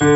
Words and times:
Eu 0.00 0.06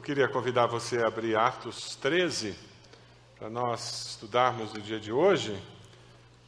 queria 0.00 0.28
convidar 0.28 0.66
você 0.66 0.98
a 0.98 1.08
abrir 1.08 1.36
Atos 1.36 1.96
13, 1.96 2.54
para 3.36 3.50
nós 3.50 4.10
estudarmos 4.10 4.72
no 4.72 4.80
dia 4.80 5.00
de 5.00 5.10
hoje, 5.10 5.60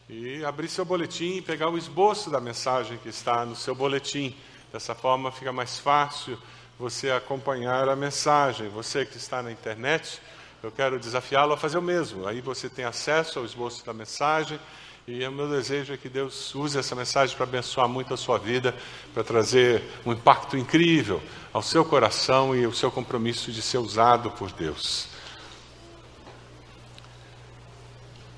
e 0.09 0.45
abrir 0.45 0.69
seu 0.69 0.85
boletim 0.85 1.39
e 1.39 1.43
pegar 1.43 1.69
o 1.69 1.77
esboço 1.77 2.31
da 2.31 2.41
mensagem 2.41 2.97
que 2.99 3.09
está 3.09 3.45
no 3.45 3.57
seu 3.57 3.75
boletim. 3.75 4.37
Dessa 4.73 4.95
forma 4.95 5.33
fica 5.33 5.53
mais 5.53 5.81
fácil 5.81 6.39
você 6.83 7.13
acompanhar 7.13 7.89
a 7.89 7.95
mensagem. 7.95 8.69
Você 8.71 9.07
que 9.07 9.17
está 9.17 9.41
na 9.41 9.53
internet, 9.53 10.21
eu 10.61 10.73
quero 10.73 10.99
desafiá-lo 10.99 11.53
a 11.53 11.57
fazer 11.57 11.79
o 11.79 11.83
mesmo. 11.83 12.27
Aí 12.27 12.41
você 12.41 12.69
tem 12.69 12.85
acesso 12.85 13.39
ao 13.39 13.45
esboço 13.45 13.87
da 13.87 13.93
mensagem. 13.93 14.59
E 15.07 15.25
o 15.25 15.31
meu 15.31 15.49
desejo 15.49 15.95
é 15.95 15.97
que 15.97 16.09
Deus 16.09 16.53
use 16.57 16.77
essa 16.77 16.97
mensagem 16.97 17.37
para 17.37 17.45
abençoar 17.45 17.89
muito 17.89 18.13
a 18.13 18.17
sua 18.17 18.37
vida, 18.37 18.75
para 19.15 19.23
trazer 19.23 19.81
um 20.05 20.13
impacto 20.13 20.57
incrível 20.57 21.23
ao 21.53 21.63
seu 21.63 21.85
coração 21.85 22.53
e 22.53 22.67
o 22.67 22.75
seu 22.75 22.91
compromisso 22.91 23.53
de 23.53 23.63
ser 23.63 23.79
usado 23.79 24.33
por 24.33 24.51
Deus. 24.51 25.07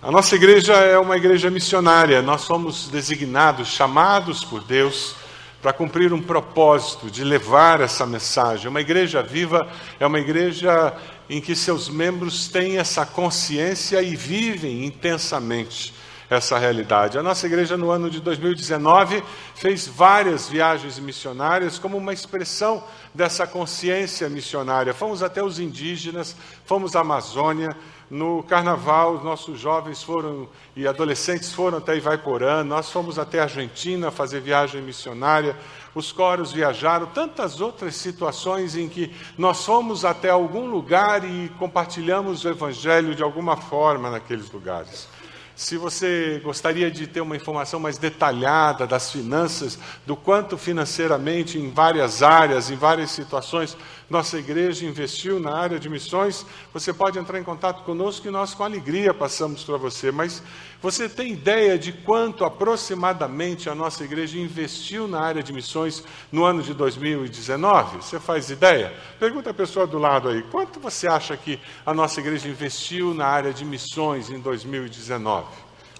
A 0.02 0.10
nossa 0.10 0.34
igreja 0.34 0.74
é 0.74 0.98
uma 0.98 1.16
igreja 1.16 1.50
missionária, 1.50 2.20
nós 2.20 2.42
somos 2.42 2.88
designados, 2.88 3.68
chamados 3.68 4.44
por 4.44 4.62
Deus 4.62 5.16
para 5.64 5.72
cumprir 5.72 6.12
um 6.12 6.20
propósito 6.20 7.10
de 7.10 7.24
levar 7.24 7.80
essa 7.80 8.04
mensagem. 8.04 8.68
Uma 8.68 8.82
igreja 8.82 9.22
viva 9.22 9.66
é 9.98 10.06
uma 10.06 10.20
igreja 10.20 10.92
em 11.26 11.40
que 11.40 11.56
seus 11.56 11.88
membros 11.88 12.48
têm 12.48 12.76
essa 12.76 13.06
consciência 13.06 14.02
e 14.02 14.14
vivem 14.14 14.84
intensamente 14.84 15.94
essa 16.28 16.58
realidade. 16.58 17.18
A 17.18 17.22
nossa 17.22 17.46
igreja, 17.46 17.76
no 17.76 17.90
ano 17.90 18.08
de 18.08 18.20
2019, 18.20 19.22
fez 19.54 19.86
várias 19.86 20.48
viagens 20.48 20.98
missionárias 20.98 21.78
como 21.78 21.96
uma 21.96 22.12
expressão 22.12 22.82
dessa 23.14 23.46
consciência 23.46 24.28
missionária. 24.28 24.94
Fomos 24.94 25.22
até 25.22 25.42
os 25.42 25.58
indígenas, 25.58 26.36
fomos 26.64 26.96
à 26.96 27.00
Amazônia. 27.00 27.76
No 28.10 28.42
carnaval, 28.42 29.14
os 29.14 29.24
nossos 29.24 29.58
jovens 29.58 30.02
foram 30.02 30.48
e 30.76 30.86
adolescentes 30.86 31.52
foram 31.52 31.78
até 31.78 31.96
Ivaiporã, 31.96 32.62
nós 32.62 32.90
fomos 32.90 33.18
até 33.18 33.40
a 33.40 33.44
Argentina 33.44 34.10
fazer 34.10 34.40
viagem 34.40 34.82
missionária, 34.82 35.56
os 35.94 36.12
coros 36.12 36.52
viajaram, 36.52 37.06
tantas 37.06 37.60
outras 37.60 37.96
situações 37.96 38.76
em 38.76 38.88
que 38.88 39.14
nós 39.38 39.64
fomos 39.64 40.04
até 40.04 40.28
algum 40.28 40.66
lugar 40.66 41.24
e 41.24 41.48
compartilhamos 41.58 42.44
o 42.44 42.48
Evangelho 42.48 43.14
de 43.14 43.22
alguma 43.22 43.56
forma 43.56 44.10
naqueles 44.10 44.50
lugares. 44.50 45.08
Se 45.56 45.76
você 45.76 46.40
gostaria 46.42 46.90
de 46.90 47.06
ter 47.06 47.20
uma 47.20 47.36
informação 47.36 47.78
mais 47.78 47.96
detalhada 47.96 48.86
das 48.86 49.12
finanças, 49.12 49.78
do 50.04 50.16
quanto 50.16 50.58
financeiramente, 50.58 51.58
em 51.58 51.70
várias 51.70 52.22
áreas, 52.24 52.70
em 52.70 52.76
várias 52.76 53.12
situações, 53.12 53.76
nossa 54.08 54.38
igreja 54.38 54.86
investiu 54.86 55.40
na 55.40 55.56
área 55.56 55.78
de 55.78 55.88
missões, 55.88 56.44
você 56.72 56.92
pode 56.92 57.18
entrar 57.18 57.38
em 57.38 57.44
contato 57.44 57.84
conosco 57.84 58.26
e 58.28 58.30
nós, 58.30 58.54
com 58.54 58.62
alegria, 58.62 59.14
passamos 59.14 59.64
para 59.64 59.76
você. 59.76 60.12
Mas 60.12 60.42
você 60.82 61.08
tem 61.08 61.32
ideia 61.32 61.78
de 61.78 61.92
quanto 61.92 62.44
aproximadamente 62.44 63.70
a 63.70 63.74
nossa 63.74 64.04
igreja 64.04 64.38
investiu 64.38 65.08
na 65.08 65.20
área 65.20 65.42
de 65.42 65.52
missões 65.52 66.04
no 66.30 66.44
ano 66.44 66.62
de 66.62 66.74
2019? 66.74 67.96
Você 67.96 68.20
faz 68.20 68.50
ideia? 68.50 68.92
Pergunta 69.18 69.50
a 69.50 69.54
pessoa 69.54 69.86
do 69.86 69.98
lado 69.98 70.28
aí: 70.28 70.42
quanto 70.42 70.78
você 70.78 71.06
acha 71.08 71.36
que 71.36 71.58
a 71.86 71.94
nossa 71.94 72.20
igreja 72.20 72.48
investiu 72.48 73.14
na 73.14 73.26
área 73.26 73.52
de 73.52 73.64
missões 73.64 74.28
em 74.28 74.38
2019? 74.38 75.46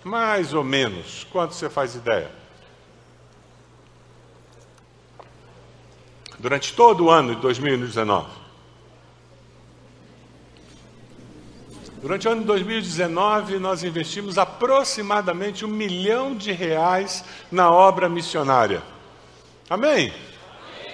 Mais 0.04 0.52
ou 0.52 0.62
menos. 0.62 1.26
Quanto 1.32 1.54
você 1.54 1.70
faz 1.70 1.94
ideia? 1.94 2.43
Durante 6.38 6.72
todo 6.72 7.04
o 7.04 7.10
ano 7.10 7.34
de 7.34 7.40
2019. 7.40 8.44
Durante 12.04 12.28
o 12.28 12.32
ano 12.32 12.42
de 12.42 12.46
2019, 12.46 13.58
nós 13.58 13.82
investimos 13.82 14.36
aproximadamente 14.36 15.64
um 15.64 15.68
milhão 15.68 16.34
de 16.36 16.52
reais 16.52 17.24
na 17.50 17.70
obra 17.70 18.10
missionária. 18.10 18.82
Amém? 19.70 20.12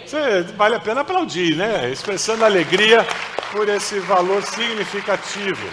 Você, 0.07 0.43
vale 0.57 0.77
a 0.77 0.81
pena 0.81 1.01
aplaudir, 1.01 1.57
né? 1.57 1.91
Expressando 1.91 2.45
alegria 2.45 3.05
por 3.51 3.69
esse 3.69 3.99
valor 3.99 4.43
significativo. 4.45 5.69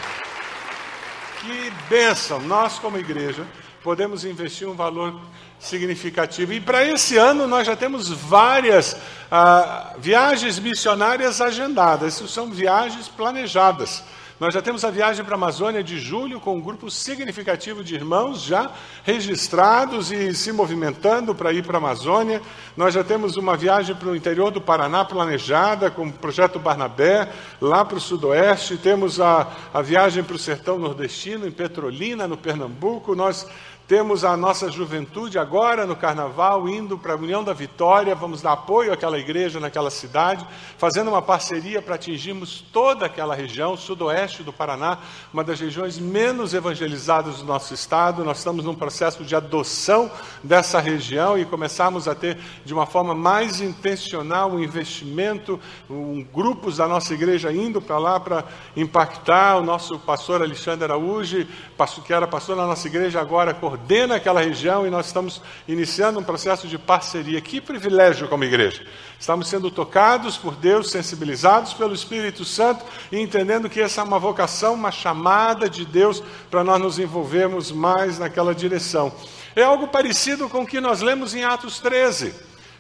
Que 1.39 1.72
bênção! 1.88 2.39
Nós, 2.41 2.79
como 2.79 2.97
igreja, 2.97 3.45
podemos 3.83 4.25
investir 4.25 4.67
um 4.67 4.73
valor 4.73 5.22
significativo. 5.59 6.53
E 6.53 6.62
para 6.62 6.85
esse 6.85 7.18
ano 7.18 7.47
nós 7.47 7.68
já 7.68 7.75
temos 7.75 8.09
várias 8.09 8.95
ah, 9.31 9.94
viagens 9.97 10.59
missionárias 10.59 11.41
agendadas. 11.41 12.16
Isso 12.16 12.28
são 12.28 12.51
viagens 12.51 13.07
planejadas. 13.07 14.03
Nós 14.40 14.53
já 14.53 14.62
temos 14.62 14.85
a 14.85 14.91
viagem 14.91 15.25
para 15.25 15.34
a 15.34 15.35
Amazônia 15.35 15.84
de 15.84 16.00
julho, 16.00 16.40
com 16.40 16.57
um 16.57 16.62
grupo 16.62 16.91
significativo 16.91 17.84
de 17.84 17.95
irmãos 17.95 18.44
já 18.44 18.72
registrados 19.03 20.12
e 20.12 20.31
se 20.31 20.51
movimentando 20.51 21.34
para 21.34 21.51
ir 21.51 21.66
para 21.66 21.78
a 21.78 21.79
Amazônia. 21.79 22.39
Nós 22.75 22.94
já 22.94 23.03
temos 23.03 23.35
uma 23.35 23.57
viagem 23.57 23.95
para 23.95 24.09
o 24.09 24.16
interior 24.16 24.51
do 24.51 24.62
Paraná 24.62 25.03
planejada, 25.03 25.89
com 25.89 26.06
o 26.06 26.13
projeto 26.13 26.59
Barnabé, 26.59 27.28
lá 27.59 27.84
para 27.84 27.97
o 27.97 28.01
sudoeste. 28.01 28.78
Temos 28.78 29.19
a, 29.19 29.47
a 29.74 29.81
viagem 29.81 30.24
para 30.24 30.35
o 30.35 30.39
sertão 30.39 30.78
nordestino, 30.78 31.47
em 31.47 31.51
Petrolina, 31.51 32.28
no 32.28 32.38
Pernambuco. 32.38 33.16
Nós 33.16 33.47
temos 33.87 34.25
a 34.25 34.35
nossa 34.35 34.69
juventude 34.69 35.39
agora 35.39 35.85
no 35.85 35.95
carnaval 35.95 36.67
indo 36.67 36.97
para 36.97 37.13
a 37.13 37.15
União 37.15 37.41
da 37.41 37.53
Vitória, 37.53 38.13
vamos 38.13 38.41
dar 38.41 38.51
apoio 38.51 38.91
àquela 38.91 39.17
igreja 39.17 39.61
naquela 39.61 39.89
cidade, 39.89 40.45
fazendo 40.77 41.07
uma 41.07 41.21
parceria 41.21 41.81
para 41.81 41.95
atingirmos 41.95 42.59
toda 42.73 43.05
aquela 43.05 43.33
região, 43.33 43.77
sudoeste 43.77 44.43
do 44.43 44.51
Paraná, 44.51 44.97
uma 45.33 45.41
das 45.41 45.61
regiões 45.61 45.97
menos 45.97 46.53
evangelizadas 46.53 47.37
do 47.37 47.45
nosso 47.45 47.73
estado. 47.73 48.25
Nós 48.25 48.39
estamos 48.39 48.65
num 48.65 48.75
processo 48.75 49.23
de 49.23 49.33
adoção 49.33 50.11
dessa 50.43 50.81
região 50.81 51.39
e 51.39 51.45
começamos 51.45 52.09
a 52.09 52.15
ter 52.15 52.37
de 52.65 52.73
uma 52.73 52.85
forma 52.85 53.15
mais 53.15 53.61
intencional 53.61 54.51
um 54.51 54.59
investimento, 54.59 55.57
um, 55.89 56.23
grupos 56.23 56.75
da 56.75 56.89
nossa 56.89 57.13
igreja 57.13 57.53
indo 57.53 57.81
para 57.81 57.97
lá 57.97 58.19
para 58.19 58.43
impactar. 58.75 59.57
O 59.57 59.63
nosso 59.63 59.97
pastor 59.99 60.41
Alexandre 60.41 60.83
Araújo, 60.83 61.47
que 62.05 62.13
era 62.13 62.27
pastor 62.27 62.57
na 62.57 62.65
nossa 62.65 62.85
igreja, 62.87 63.21
agora 63.21 63.53
coordena 63.77 64.15
aquela 64.15 64.41
região 64.41 64.88
e 64.88 64.89
nós 64.89 65.05
estamos 65.05 65.41
iniciando 65.67 66.19
um 66.19 66.23
processo 66.23 66.67
de 66.67 66.77
parceria. 66.77 67.39
Que 67.39 67.61
privilégio 67.61 68.27
como 68.27 68.43
igreja! 68.43 68.83
Estamos 69.19 69.47
sendo 69.47 69.69
tocados 69.69 70.38
por 70.38 70.55
Deus, 70.55 70.89
sensibilizados 70.89 71.73
pelo 71.73 71.93
Espírito 71.93 72.43
Santo 72.43 72.83
e 73.11 73.19
entendendo 73.19 73.69
que 73.69 73.79
essa 73.79 74.01
é 74.01 74.03
uma 74.03 74.19
vocação, 74.19 74.73
uma 74.73 74.91
chamada 74.91 75.69
de 75.69 75.85
Deus 75.85 76.23
para 76.49 76.63
nós 76.63 76.81
nos 76.81 76.99
envolvermos 76.99 77.71
mais 77.71 78.17
naquela 78.17 78.53
direção. 78.53 79.13
É 79.55 79.63
algo 79.63 79.88
parecido 79.88 80.49
com 80.49 80.61
o 80.61 80.67
que 80.67 80.81
nós 80.81 81.01
lemos 81.01 81.35
em 81.35 81.44
Atos 81.44 81.79
13, 81.79 82.33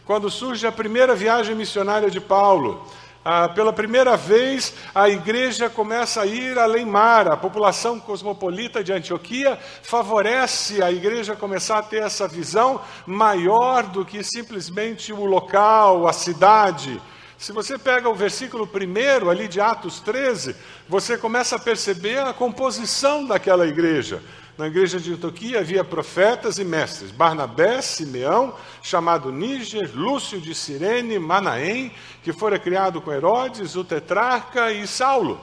quando 0.05 0.29
surge 0.29 0.65
a 0.65 0.71
primeira 0.71 1.15
viagem 1.15 1.55
missionária 1.55 2.09
de 2.09 2.19
Paulo. 2.19 2.85
Ah, 3.29 3.49
pela 3.49 3.73
primeira 3.73 4.15
vez, 4.15 4.73
a 4.95 5.09
igreja 5.09 5.69
começa 5.69 6.21
a 6.21 6.25
ir 6.25 6.57
além 6.57 6.85
mar. 6.85 7.27
A 7.27 7.35
população 7.35 7.99
cosmopolita 7.99 8.81
de 8.81 8.93
Antioquia 8.93 9.59
favorece 9.83 10.81
a 10.81 10.89
igreja 10.93 11.35
começar 11.35 11.77
a 11.79 11.83
ter 11.83 12.03
essa 12.03 12.25
visão 12.25 12.79
maior 13.05 13.83
do 13.83 14.05
que 14.05 14.23
simplesmente 14.23 15.11
o 15.11 15.25
local, 15.25 16.07
a 16.07 16.13
cidade. 16.13 17.01
Se 17.37 17.51
você 17.51 17.77
pega 17.77 18.07
o 18.07 18.15
versículo 18.15 18.65
primeiro 18.65 19.29
ali 19.29 19.49
de 19.49 19.59
Atos 19.59 19.99
13, 19.99 20.55
você 20.87 21.17
começa 21.17 21.57
a 21.57 21.59
perceber 21.59 22.19
a 22.19 22.31
composição 22.31 23.25
daquela 23.25 23.67
igreja. 23.67 24.23
Na 24.57 24.65
igreja 24.65 24.99
de 24.99 25.13
Antioquia 25.13 25.59
havia 25.59 25.83
profetas 25.83 26.57
e 26.57 26.63
mestres: 26.63 27.11
Barnabé, 27.11 27.79
Simeão, 27.79 28.55
chamado 28.81 29.31
Níger, 29.31 29.91
Lúcio 29.93 30.41
de 30.41 30.55
Cirene, 30.55 31.19
Manaém, 31.19 31.93
que 32.23 32.33
fora 32.33 32.57
criado 32.57 32.99
com 32.99 33.13
Herodes, 33.13 33.75
o 33.75 33.83
tetrarca 33.83 34.71
e 34.71 34.87
Saulo. 34.87 35.39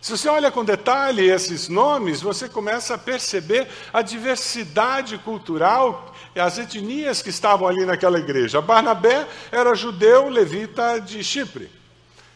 Se 0.00 0.10
você 0.12 0.28
olha 0.28 0.50
com 0.50 0.64
detalhe 0.64 1.28
esses 1.28 1.68
nomes, 1.68 2.20
você 2.20 2.48
começa 2.48 2.94
a 2.94 2.98
perceber 2.98 3.68
a 3.92 4.02
diversidade 4.02 5.18
cultural 5.18 6.14
e 6.34 6.40
as 6.40 6.58
etnias 6.58 7.20
que 7.20 7.30
estavam 7.30 7.66
ali 7.66 7.84
naquela 7.84 8.18
igreja. 8.18 8.60
Barnabé 8.60 9.26
era 9.52 9.74
judeu 9.74 10.28
levita 10.28 11.00
de 11.00 11.22
Chipre. 11.22 11.70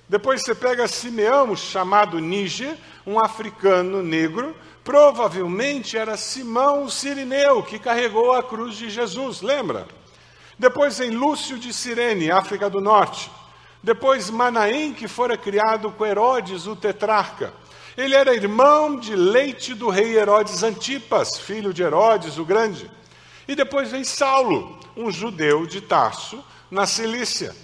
Depois 0.09 0.43
você 0.43 0.55
pega 0.55 0.89
Simeão, 0.89 1.55
chamado 1.57 2.19
Níger, 2.19 2.77
um 3.07 3.19
africano 3.19 4.03
negro, 4.03 4.55
Provavelmente 4.85 5.97
era 5.97 6.17
Simão 6.17 6.85
o 6.85 6.91
Sirineu 6.91 7.63
que 7.63 7.79
carregou 7.79 8.33
a 8.33 8.43
cruz 8.43 8.77
de 8.77 8.91
Jesus, 8.91 9.41
lembra? 9.41 9.87
Depois 10.59 11.01
em 11.01 11.11
Lúcio 11.11 11.59
de 11.59 11.73
Cirene, 11.73 12.31
África 12.31 12.69
do 12.69 12.81
Norte. 12.81 13.31
Depois 13.83 14.31
Manaém, 14.31 14.93
que 14.93 15.09
fora 15.09 15.37
criado 15.37 15.91
com 15.93 16.07
Herodes, 16.07 16.67
o 16.67 16.77
tetrarca. 16.77 17.53
Ele 17.97 18.15
era 18.15 18.35
irmão 18.35 18.97
de 18.97 19.15
leite 19.15 19.75
do 19.75 19.89
rei 19.89 20.17
Herodes 20.17 20.63
Antipas, 20.63 21.39
filho 21.39 21.73
de 21.75 21.83
Herodes 21.83 22.39
o 22.39 22.45
Grande. 22.45 22.91
E 23.47 23.55
depois 23.55 23.91
vem 23.91 24.05
Saulo, 24.05 24.79
um 24.97 25.11
judeu 25.11 25.67
de 25.67 25.81
Tarso, 25.81 26.43
na 26.71 26.87
Cilícia. 26.87 27.55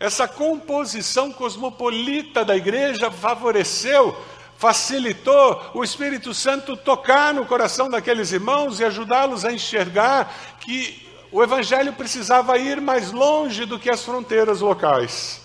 Essa 0.00 0.26
composição 0.26 1.32
cosmopolita 1.32 2.44
da 2.44 2.56
igreja 2.56 3.10
favoreceu, 3.10 4.16
facilitou 4.62 5.60
o 5.74 5.82
Espírito 5.82 6.32
Santo 6.32 6.76
tocar 6.76 7.34
no 7.34 7.44
coração 7.44 7.90
daqueles 7.90 8.30
irmãos 8.30 8.78
e 8.78 8.84
ajudá-los 8.84 9.44
a 9.44 9.52
enxergar 9.52 10.32
que 10.60 11.04
o 11.32 11.42
evangelho 11.42 11.92
precisava 11.94 12.56
ir 12.58 12.80
mais 12.80 13.10
longe 13.10 13.64
do 13.64 13.76
que 13.76 13.90
as 13.90 14.04
fronteiras 14.04 14.60
locais. 14.60 15.40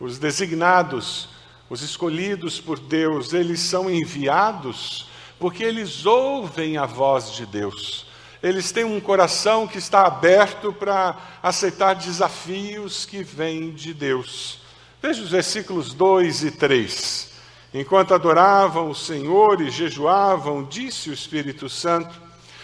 Os 0.00 0.18
designados 0.18 1.28
os 1.68 1.80
escolhidos 1.82 2.60
por 2.60 2.80
Deus, 2.80 3.32
eles 3.32 3.60
são 3.60 3.88
enviados 3.88 5.06
porque 5.38 5.62
eles 5.62 6.04
ouvem 6.04 6.76
a 6.76 6.86
voz 6.86 7.30
de 7.30 7.46
Deus. 7.46 8.04
Eles 8.42 8.72
têm 8.72 8.82
um 8.82 8.98
coração 8.98 9.68
que 9.68 9.78
está 9.78 10.08
aberto 10.08 10.72
para 10.72 11.16
aceitar 11.40 11.94
desafios 11.94 13.06
que 13.06 13.22
vêm 13.22 13.70
de 13.70 13.94
Deus. 13.94 14.58
Veja 15.00 15.22
os 15.22 15.30
versículos 15.30 15.94
2 15.94 16.42
e 16.42 16.50
3. 16.50 17.29
Enquanto 17.72 18.14
adoravam 18.14 18.90
o 18.90 18.94
Senhor 18.94 19.60
e 19.60 19.70
jejuavam, 19.70 20.64
disse 20.64 21.08
o 21.08 21.12
Espírito 21.12 21.68
Santo: 21.68 22.20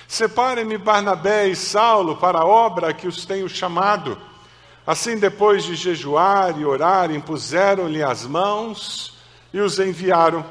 Separem-me 0.09 0.77
Barnabé 0.77 1.47
e 1.49 1.55
Saulo 1.55 2.17
para 2.17 2.41
a 2.41 2.45
obra 2.45 2.93
que 2.93 3.07
os 3.07 3.25
tenho 3.25 3.49
chamado. 3.49 4.19
Assim, 4.85 5.17
depois 5.17 5.65
de 5.65 5.75
jejuar 5.75 6.59
e 6.61 6.65
orar, 6.65 7.11
impuseram-lhe 7.11 8.03
as 8.03 8.27
mãos 8.27 9.17
e 9.53 9.61
os 9.61 9.79
enviaram. 9.79 10.45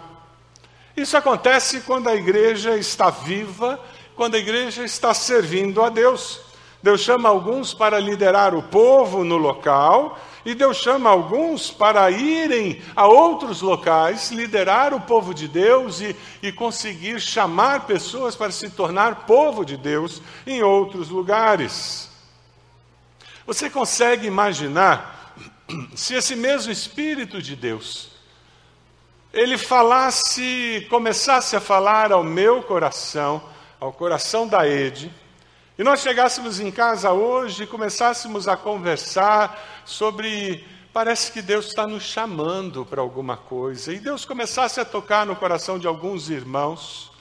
Isso 0.96 1.18
acontece 1.18 1.82
quando 1.82 2.08
a 2.08 2.16
igreja 2.16 2.78
está 2.78 3.10
viva, 3.10 3.80
quando 4.16 4.36
a 4.36 4.40
igreja 4.40 4.84
está 4.84 5.14
servindo 5.14 5.84
a 5.84 5.90
Deus. 5.90 6.40
Deus 6.82 7.02
chama 7.02 7.28
alguns 7.28 7.74
para 7.74 8.00
liderar 8.00 8.54
o 8.56 8.64
povo 8.64 9.24
no 9.24 9.38
local, 9.38 10.18
e 10.46 10.54
Deus 10.54 10.78
chama 10.78 11.10
alguns 11.10 11.72
para 11.72 12.12
irem 12.12 12.80
a 12.96 13.08
outros 13.08 13.64
locais, 13.64 14.30
liderar 14.30 14.94
o 14.94 15.02
povo 15.02 15.34
de 15.34 15.48
Deus 15.48 16.00
e, 16.02 16.16
e 16.42 16.52
conseguir 16.52 17.20
chamar 17.20 17.88
pessoas 17.88 18.36
para 18.36 18.52
se 18.52 18.70
tornar 18.70 19.26
povo 19.26 19.66
de 19.66 19.76
Deus 19.76 20.22
em 20.46 20.62
outros 20.62 21.10
lugares. 21.10 22.12
Você 23.48 23.72
consegue 23.72 24.28
imaginar 24.28 25.34
se 25.96 26.14
esse 26.14 26.36
mesmo 26.36 26.72
Espírito 26.72 27.42
de 27.42 27.56
Deus 27.56 28.14
ele 29.34 29.58
falasse, 29.58 30.88
começasse 30.90 31.56
a 31.58 31.60
falar 31.60 32.12
ao 32.12 32.24
meu 32.24 32.64
coração, 32.64 33.44
ao 33.82 33.92
coração 33.92 34.48
da 34.48 34.66
Ede, 34.66 35.12
e 35.78 35.84
nós 35.84 36.00
chegássemos 36.00 36.62
em 36.62 36.72
casa 36.72 37.12
hoje 37.12 37.64
e 37.64 37.68
começássemos 37.68 38.48
a 38.48 38.56
conversar 38.56 39.84
sobre. 39.86 40.66
Parece 40.94 41.30
que 41.30 41.42
Deus 41.42 41.66
está 41.68 41.86
nos 41.86 42.04
chamando 42.04 42.86
para 42.86 43.02
alguma 43.02 43.36
coisa, 43.36 43.92
e 43.92 44.00
Deus 44.00 44.24
começasse 44.24 44.80
a 44.80 44.86
tocar 44.86 45.26
no 45.26 45.36
coração 45.36 45.78
de 45.78 45.86
alguns 45.86 46.30
irmãos, 46.30 47.12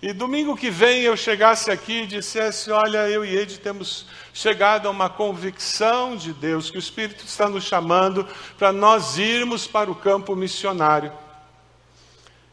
e 0.00 0.12
domingo 0.12 0.56
que 0.56 0.70
vem 0.70 1.02
eu 1.02 1.16
chegasse 1.16 1.68
aqui 1.68 2.02
e 2.02 2.06
dissesse: 2.06 2.70
Olha, 2.70 3.08
eu 3.08 3.24
e 3.24 3.36
Ed 3.36 3.58
temos 3.58 4.06
chegado 4.32 4.86
a 4.86 4.90
uma 4.92 5.10
convicção 5.10 6.14
de 6.14 6.32
Deus, 6.32 6.70
que 6.70 6.76
o 6.76 6.78
Espírito 6.78 7.24
está 7.24 7.48
nos 7.48 7.64
chamando 7.64 8.24
para 8.56 8.70
nós 8.70 9.18
irmos 9.18 9.66
para 9.66 9.90
o 9.90 9.96
campo 9.96 10.36
missionário. 10.36 11.12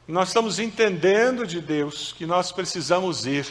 Nós 0.07 0.29
estamos 0.29 0.57
entendendo 0.57 1.45
de 1.45 1.61
Deus 1.61 2.11
que 2.17 2.25
nós 2.25 2.51
precisamos 2.51 3.27
ir. 3.27 3.45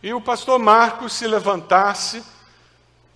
E 0.00 0.14
o 0.14 0.20
pastor 0.20 0.60
Marcos 0.60 1.12
se 1.12 1.26
levantasse 1.26 2.22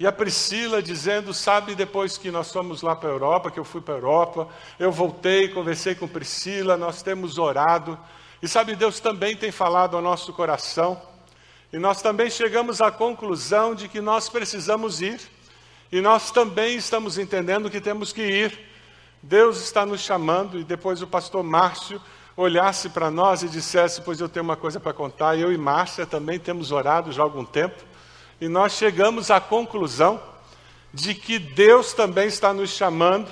e 0.00 0.06
a 0.06 0.10
Priscila 0.10 0.82
dizendo, 0.82 1.32
sabe, 1.32 1.76
depois 1.76 2.18
que 2.18 2.28
nós 2.28 2.52
fomos 2.52 2.82
lá 2.82 2.96
para 2.96 3.08
a 3.08 3.12
Europa, 3.12 3.52
que 3.52 3.60
eu 3.60 3.64
fui 3.64 3.80
para 3.80 3.94
a 3.94 3.98
Europa, 3.98 4.48
eu 4.80 4.90
voltei, 4.90 5.48
conversei 5.48 5.94
com 5.94 6.08
Priscila, 6.08 6.76
nós 6.76 7.00
temos 7.00 7.38
orado. 7.38 7.96
E 8.42 8.48
sabe, 8.48 8.74
Deus 8.74 8.98
também 8.98 9.36
tem 9.36 9.52
falado 9.52 9.94
ao 9.94 10.02
nosso 10.02 10.32
coração. 10.32 11.00
E 11.72 11.78
nós 11.78 12.02
também 12.02 12.28
chegamos 12.28 12.80
à 12.80 12.90
conclusão 12.90 13.76
de 13.76 13.86
que 13.86 14.00
nós 14.00 14.28
precisamos 14.28 15.00
ir. 15.00 15.20
E 15.92 16.00
nós 16.00 16.32
também 16.32 16.76
estamos 16.76 17.16
entendendo 17.16 17.70
que 17.70 17.80
temos 17.80 18.12
que 18.12 18.22
ir. 18.22 18.58
Deus 19.22 19.62
está 19.62 19.86
nos 19.86 20.00
chamando, 20.00 20.58
e 20.58 20.64
depois 20.64 21.00
o 21.00 21.06
pastor 21.06 21.44
Márcio 21.44 22.02
olhasse 22.36 22.88
para 22.88 23.10
nós 23.10 23.42
e 23.42 23.48
dissesse: 23.48 24.00
Pois 24.02 24.20
eu 24.20 24.28
tenho 24.28 24.44
uma 24.44 24.56
coisa 24.56 24.80
para 24.80 24.92
contar. 24.92 25.38
Eu 25.38 25.52
e 25.52 25.58
Márcia 25.58 26.06
também 26.06 26.38
temos 26.38 26.70
orado 26.72 27.12
já 27.12 27.22
há 27.22 27.24
algum 27.24 27.44
tempo 27.44 27.82
e 28.40 28.48
nós 28.48 28.72
chegamos 28.72 29.30
à 29.30 29.40
conclusão 29.40 30.20
de 30.92 31.14
que 31.14 31.38
Deus 31.38 31.92
também 31.92 32.26
está 32.26 32.52
nos 32.52 32.70
chamando 32.70 33.30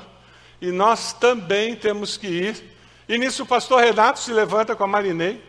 e 0.61 0.70
nós 0.70 1.12
também 1.12 1.75
temos 1.75 2.17
que 2.17 2.26
ir. 2.26 2.76
E 3.08 3.19
nisso 3.19 3.43
o 3.43 3.47
pastor 3.47 3.82
Renato 3.82 4.20
se 4.20 4.32
levanta 4.32 4.76
com 4.76 4.85
a 4.85 4.87
Marinei 4.87 5.43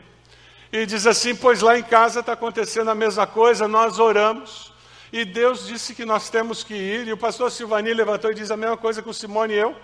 e 0.71 0.85
diz 0.85 1.05
assim: 1.05 1.35
Pois 1.35 1.61
lá 1.61 1.77
em 1.77 1.83
casa 1.83 2.21
está 2.21 2.33
acontecendo 2.33 2.89
a 2.89 2.95
mesma 2.95 3.27
coisa, 3.27 3.67
nós 3.67 3.99
oramos 3.99 4.71
e 5.13 5.25
Deus 5.25 5.67
disse 5.67 5.93
que 5.93 6.05
nós 6.05 6.29
temos 6.29 6.63
que 6.63 6.73
ir. 6.73 7.07
E 7.07 7.13
o 7.13 7.17
pastor 7.17 7.51
Silvani 7.51 7.93
levantou 7.93 8.31
e 8.31 8.35
diz 8.35 8.49
a 8.49 8.57
mesma 8.57 8.77
coisa 8.77 9.01
com 9.01 9.11
Simone 9.11 9.53
e 9.53 9.57
eu. 9.57 9.75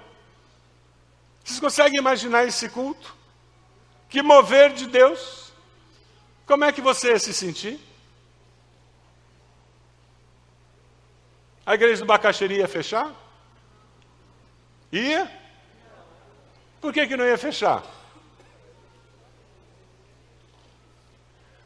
Vocês 1.44 1.60
conseguem 1.60 2.00
imaginar 2.00 2.46
esse 2.46 2.70
culto? 2.70 3.16
Que 4.10 4.22
mover 4.22 4.74
de 4.74 4.88
Deus? 4.88 5.52
Como 6.46 6.64
é 6.64 6.72
que 6.72 6.82
você 6.82 7.10
ia 7.12 7.20
se 7.20 7.34
sentir? 7.34 7.80
A 11.66 11.74
igreja 11.74 12.02
do 12.02 12.08
Bacaxeri 12.08 12.56
ia 12.56 12.68
fechar? 12.68 13.14
Ia? 14.92 15.30
Por 16.80 16.94
que, 16.94 17.06
que 17.06 17.18
não 17.18 17.26
ia 17.26 17.38
fechar? 17.38 17.84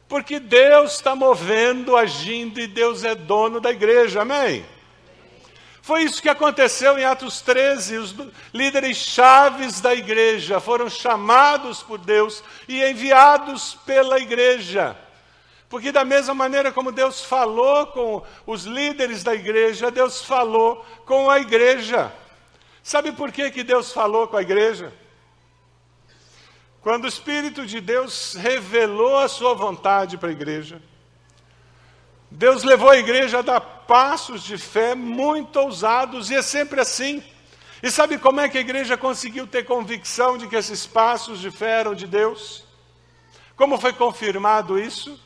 Porque 0.08 0.40
Deus 0.40 0.94
está 0.94 1.14
movendo, 1.14 1.96
agindo 1.96 2.60
e 2.60 2.66
Deus 2.66 3.04
é 3.04 3.14
dono 3.14 3.60
da 3.60 3.70
igreja, 3.70 4.22
amém? 4.22 4.66
Foi 5.82 6.04
isso 6.04 6.22
que 6.22 6.28
aconteceu 6.28 6.96
em 6.96 7.04
Atos 7.04 7.40
13. 7.40 7.96
Os 7.98 8.14
líderes 8.54 8.96
chaves 8.96 9.80
da 9.80 9.92
igreja 9.92 10.60
foram 10.60 10.88
chamados 10.88 11.82
por 11.82 11.98
Deus 11.98 12.42
e 12.68 12.84
enviados 12.84 13.74
pela 13.84 14.20
igreja. 14.20 14.96
Porque, 15.68 15.90
da 15.90 16.04
mesma 16.04 16.34
maneira 16.34 16.70
como 16.70 16.92
Deus 16.92 17.24
falou 17.24 17.88
com 17.88 18.22
os 18.46 18.64
líderes 18.64 19.24
da 19.24 19.34
igreja, 19.34 19.90
Deus 19.90 20.22
falou 20.22 20.86
com 21.04 21.28
a 21.28 21.40
igreja. 21.40 22.12
Sabe 22.80 23.10
por 23.10 23.32
que, 23.32 23.50
que 23.50 23.64
Deus 23.64 23.90
falou 23.90 24.28
com 24.28 24.36
a 24.36 24.42
igreja? 24.42 24.92
Quando 26.80 27.04
o 27.04 27.08
Espírito 27.08 27.66
de 27.66 27.80
Deus 27.80 28.34
revelou 28.34 29.18
a 29.18 29.28
sua 29.28 29.54
vontade 29.54 30.16
para 30.16 30.28
a 30.28 30.32
igreja, 30.32 30.80
Deus 32.30 32.62
levou 32.62 32.90
a 32.90 32.98
igreja 32.98 33.40
a 33.40 33.42
dar 33.42 33.60
passos 33.92 34.42
de 34.42 34.56
fé 34.56 34.94
muito 34.94 35.60
ousados, 35.60 36.30
e 36.30 36.34
é 36.34 36.40
sempre 36.40 36.80
assim. 36.80 37.22
E 37.82 37.90
sabe 37.90 38.16
como 38.16 38.40
é 38.40 38.48
que 38.48 38.56
a 38.56 38.62
igreja 38.62 38.96
conseguiu 38.96 39.46
ter 39.46 39.66
convicção 39.66 40.38
de 40.38 40.48
que 40.48 40.56
esses 40.56 40.86
passos 40.86 41.40
de 41.40 41.50
fé 41.50 41.80
eram 41.80 41.94
de 41.94 42.06
Deus? 42.06 42.64
Como 43.54 43.78
foi 43.78 43.92
confirmado 43.92 44.78
isso? 44.78 45.20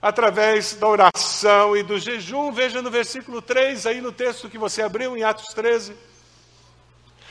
através 0.00 0.72
da 0.72 0.88
oração 0.88 1.76
e 1.76 1.82
do 1.82 1.98
jejum. 1.98 2.50
Veja 2.50 2.80
no 2.80 2.90
versículo 2.90 3.42
3, 3.42 3.84
aí 3.84 4.00
no 4.00 4.10
texto 4.10 4.48
que 4.48 4.56
você 4.56 4.80
abriu, 4.80 5.14
em 5.14 5.22
Atos 5.22 5.52
13. 5.52 5.94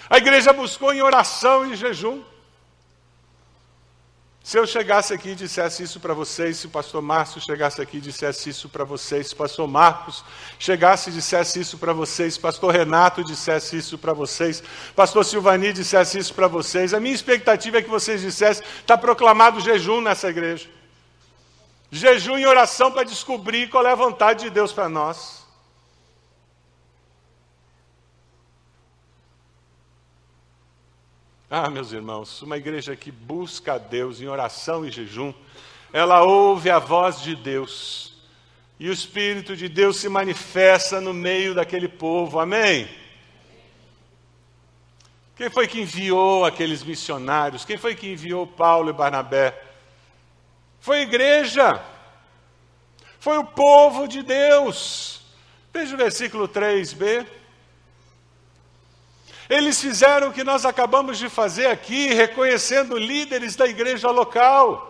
A 0.08 0.18
igreja 0.18 0.54
buscou 0.54 0.94
em 0.94 1.02
oração 1.02 1.66
e 1.66 1.76
jejum. 1.76 2.22
Se 4.44 4.58
eu 4.58 4.66
chegasse 4.66 5.14
aqui 5.14 5.30
e 5.30 5.36
dissesse 5.36 5.84
isso 5.84 6.00
para 6.00 6.14
vocês, 6.14 6.58
se 6.58 6.66
o 6.66 6.70
pastor 6.70 7.02
Márcio 7.02 7.42
chegasse 7.42 7.82
aqui 7.82 7.98
e 7.98 8.02
dissesse 8.02 8.50
isso 8.50 8.70
para 8.70 8.84
vocês, 8.84 9.28
se 9.28 9.34
o 9.34 9.38
pastor 9.38 9.68
Marcos 9.68 10.24
chegasse 10.58 11.10
e 11.10 11.14
dissesse 11.14 11.60
isso 11.60 11.78
para 11.78 11.94
vocês, 11.94 12.34
se 12.34 12.40
o 12.40 12.42
pastor 12.42 12.74
Renato 12.74 13.24
dissesse 13.24 13.78
isso 13.78 13.98
para 13.98 14.14
vocês, 14.14 14.64
pastor 14.96 15.26
Silvani 15.26 15.74
dissesse 15.74 16.18
isso 16.18 16.34
para 16.34 16.48
vocês, 16.48 16.94
a 16.94 17.00
minha 17.00 17.14
expectativa 17.14 17.78
é 17.78 17.82
que 17.82 17.90
vocês 17.90 18.22
dissessem, 18.22 18.66
está 18.80 18.98
proclamado 18.98 19.60
jejum 19.60 20.02
nessa 20.02 20.30
igreja. 20.30 20.68
Jejum 21.92 22.38
e 22.38 22.46
oração 22.46 22.92
para 22.92 23.04
descobrir 23.04 23.68
qual 23.70 23.86
é 23.86 23.92
a 23.92 23.96
vontade 23.96 24.46
de 24.46 24.50
Deus 24.50 24.72
para 24.72 24.88
nós. 24.88 25.39
Ah, 31.52 31.68
meus 31.68 31.92
irmãos, 31.92 32.44
uma 32.44 32.58
igreja 32.58 32.96
que 32.96 33.12
busca 33.12 33.74
a 33.74 33.78
Deus 33.80 34.22
em 34.22 34.28
oração 34.28 34.86
e 34.86 34.92
jejum, 34.92 35.34
ela 35.92 36.22
ouve 36.22 36.70
a 36.70 36.78
voz 36.78 37.24
de 37.24 37.36
Deus 37.36 38.14
e 38.80 38.88
o 38.88 38.94
Espírito 38.94 39.58
de 39.58 39.68
Deus 39.68 39.98
se 39.98 40.08
manifesta 40.08 41.02
no 41.02 41.12
meio 41.12 41.56
daquele 41.56 41.88
povo. 41.88 42.40
Amém? 42.40 42.88
Quem 45.36 45.50
foi 45.50 45.68
que 45.68 45.82
enviou 45.82 46.46
aqueles 46.46 46.84
missionários? 46.84 47.66
Quem 47.66 47.78
foi 47.78 47.96
que 47.96 48.12
enviou 48.12 48.46
Paulo 48.46 48.92
e 48.92 48.94
Barnabé? 48.94 49.60
Foi 50.80 51.00
a 51.00 51.02
igreja. 51.02 51.84
Foi 53.20 53.40
o 53.40 53.44
povo 53.44 54.08
de 54.08 54.22
Deus. 54.22 55.24
Veja 55.74 55.96
o 55.96 55.98
versículo 55.98 56.48
3b. 56.48 57.39
Eles 59.50 59.82
fizeram 59.82 60.30
o 60.30 60.34
que 60.34 60.44
nós 60.44 60.64
acabamos 60.64 61.18
de 61.18 61.28
fazer 61.28 61.66
aqui, 61.66 62.14
reconhecendo 62.14 62.96
líderes 62.98 63.56
da 63.56 63.68
igreja 63.68 64.12
local. 64.12 64.86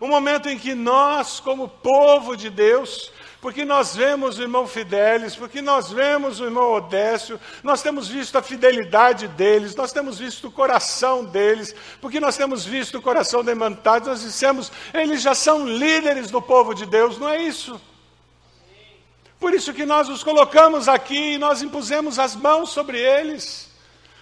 Um 0.00 0.06
momento 0.06 0.48
em 0.48 0.56
que 0.56 0.72
nós, 0.72 1.40
como 1.40 1.68
povo 1.68 2.36
de 2.36 2.48
Deus, 2.48 3.10
porque 3.40 3.64
nós 3.64 3.96
vemos 3.96 4.38
o 4.38 4.42
irmão 4.42 4.68
Fidelis, 4.68 5.34
porque 5.34 5.60
nós 5.60 5.90
vemos 5.90 6.38
o 6.38 6.44
irmão 6.44 6.74
Odécio, 6.74 7.40
nós 7.64 7.82
temos 7.82 8.06
visto 8.06 8.38
a 8.38 8.42
fidelidade 8.42 9.26
deles, 9.26 9.74
nós 9.74 9.92
temos 9.92 10.18
visto 10.18 10.46
o 10.46 10.52
coração 10.52 11.24
deles, 11.24 11.74
porque 12.00 12.20
nós 12.20 12.36
temos 12.36 12.64
visto 12.64 12.98
o 12.98 13.02
coração 13.02 13.42
demantado, 13.42 14.08
nós 14.08 14.22
dissemos, 14.22 14.70
eles 14.94 15.20
já 15.22 15.34
são 15.34 15.66
líderes 15.66 16.30
do 16.30 16.40
povo 16.40 16.72
de 16.72 16.86
Deus, 16.86 17.18
não 17.18 17.28
é 17.28 17.42
isso? 17.42 17.80
Por 19.40 19.54
isso 19.54 19.72
que 19.72 19.84
nós 19.84 20.08
os 20.08 20.22
colocamos 20.22 20.88
aqui 20.88 21.34
e 21.34 21.38
nós 21.38 21.62
impusemos 21.62 22.18
as 22.18 22.36
mãos 22.36 22.70
sobre 22.70 23.00
eles. 23.00 23.67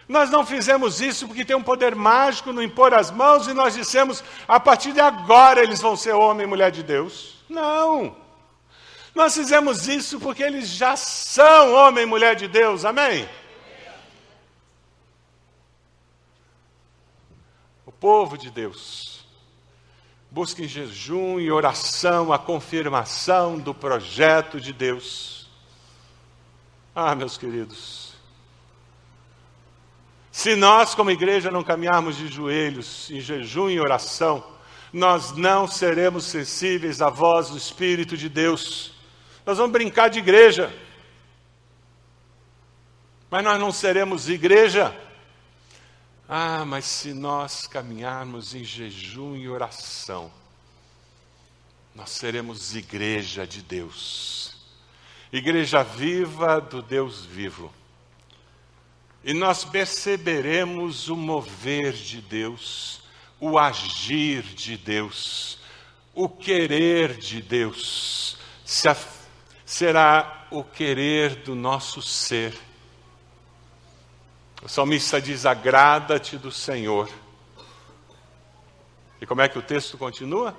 Nós 0.08 0.30
não 0.30 0.46
fizemos 0.46 1.00
isso 1.00 1.26
porque 1.26 1.44
tem 1.44 1.56
um 1.56 1.62
poder 1.62 1.94
mágico 1.94 2.52
no 2.52 2.62
impor 2.62 2.94
as 2.94 3.10
mãos 3.10 3.48
e 3.48 3.54
nós 3.54 3.74
dissemos, 3.74 4.22
a 4.46 4.60
partir 4.60 4.92
de 4.92 5.00
agora 5.00 5.62
eles 5.62 5.80
vão 5.80 5.96
ser 5.96 6.12
homem 6.12 6.46
e 6.46 6.48
mulher 6.48 6.70
de 6.70 6.82
Deus. 6.82 7.34
Não. 7.48 8.16
Nós 9.14 9.34
fizemos 9.34 9.88
isso 9.88 10.20
porque 10.20 10.42
eles 10.42 10.68
já 10.68 10.94
são 10.94 11.72
homem 11.72 12.04
e 12.04 12.06
mulher 12.06 12.36
de 12.36 12.46
Deus, 12.46 12.84
amém? 12.84 13.28
O 17.84 17.90
povo 17.90 18.36
de 18.36 18.50
Deus 18.50 19.16
busca 20.30 20.62
em 20.62 20.68
jejum 20.68 21.40
e 21.40 21.50
oração 21.50 22.30
a 22.30 22.38
confirmação 22.38 23.58
do 23.58 23.72
projeto 23.72 24.60
de 24.60 24.70
Deus. 24.70 25.48
Ah, 26.94 27.14
meus 27.14 27.38
queridos, 27.38 28.05
se 30.36 30.54
nós, 30.54 30.94
como 30.94 31.10
igreja, 31.10 31.50
não 31.50 31.62
caminharmos 31.62 32.16
de 32.16 32.28
joelhos, 32.28 33.10
em 33.10 33.20
jejum 33.20 33.70
e 33.70 33.80
oração, 33.80 34.44
nós 34.92 35.32
não 35.32 35.66
seremos 35.66 36.24
sensíveis 36.24 37.00
à 37.00 37.08
voz 37.08 37.50
do 37.50 37.56
Espírito 37.56 38.16
de 38.16 38.28
Deus 38.28 38.96
nós 39.46 39.58
vamos 39.58 39.72
brincar 39.72 40.10
de 40.10 40.18
igreja. 40.18 40.76
Mas 43.30 43.44
nós 43.44 43.60
não 43.60 43.70
seremos 43.70 44.28
igreja. 44.28 44.94
Ah, 46.28 46.64
mas 46.64 46.84
se 46.84 47.14
nós 47.14 47.64
caminharmos 47.68 48.56
em 48.56 48.64
jejum 48.64 49.36
e 49.36 49.48
oração, 49.48 50.32
nós 51.94 52.10
seremos 52.10 52.74
igreja 52.74 53.46
de 53.46 53.62
Deus. 53.62 54.56
Igreja 55.32 55.84
viva 55.84 56.60
do 56.60 56.82
Deus 56.82 57.24
vivo. 57.24 57.72
E 59.26 59.34
nós 59.34 59.64
perceberemos 59.64 61.08
o 61.08 61.16
mover 61.16 61.92
de 61.92 62.20
Deus, 62.20 63.00
o 63.40 63.58
agir 63.58 64.44
de 64.44 64.76
Deus, 64.76 65.58
o 66.14 66.28
querer 66.28 67.16
de 67.16 67.42
Deus, 67.42 68.38
se 68.64 68.88
a 68.88 68.96
será 69.64 70.46
o 70.48 70.62
querer 70.62 71.42
do 71.42 71.56
nosso 71.56 72.00
ser. 72.00 72.56
O 74.62 74.68
salmista 74.68 75.20
diz: 75.20 75.44
agrada-te 75.44 76.38
do 76.38 76.52
Senhor. 76.52 77.10
E 79.20 79.26
como 79.26 79.40
é 79.40 79.48
que 79.48 79.58
o 79.58 79.62
texto 79.62 79.98
continua? 79.98 80.56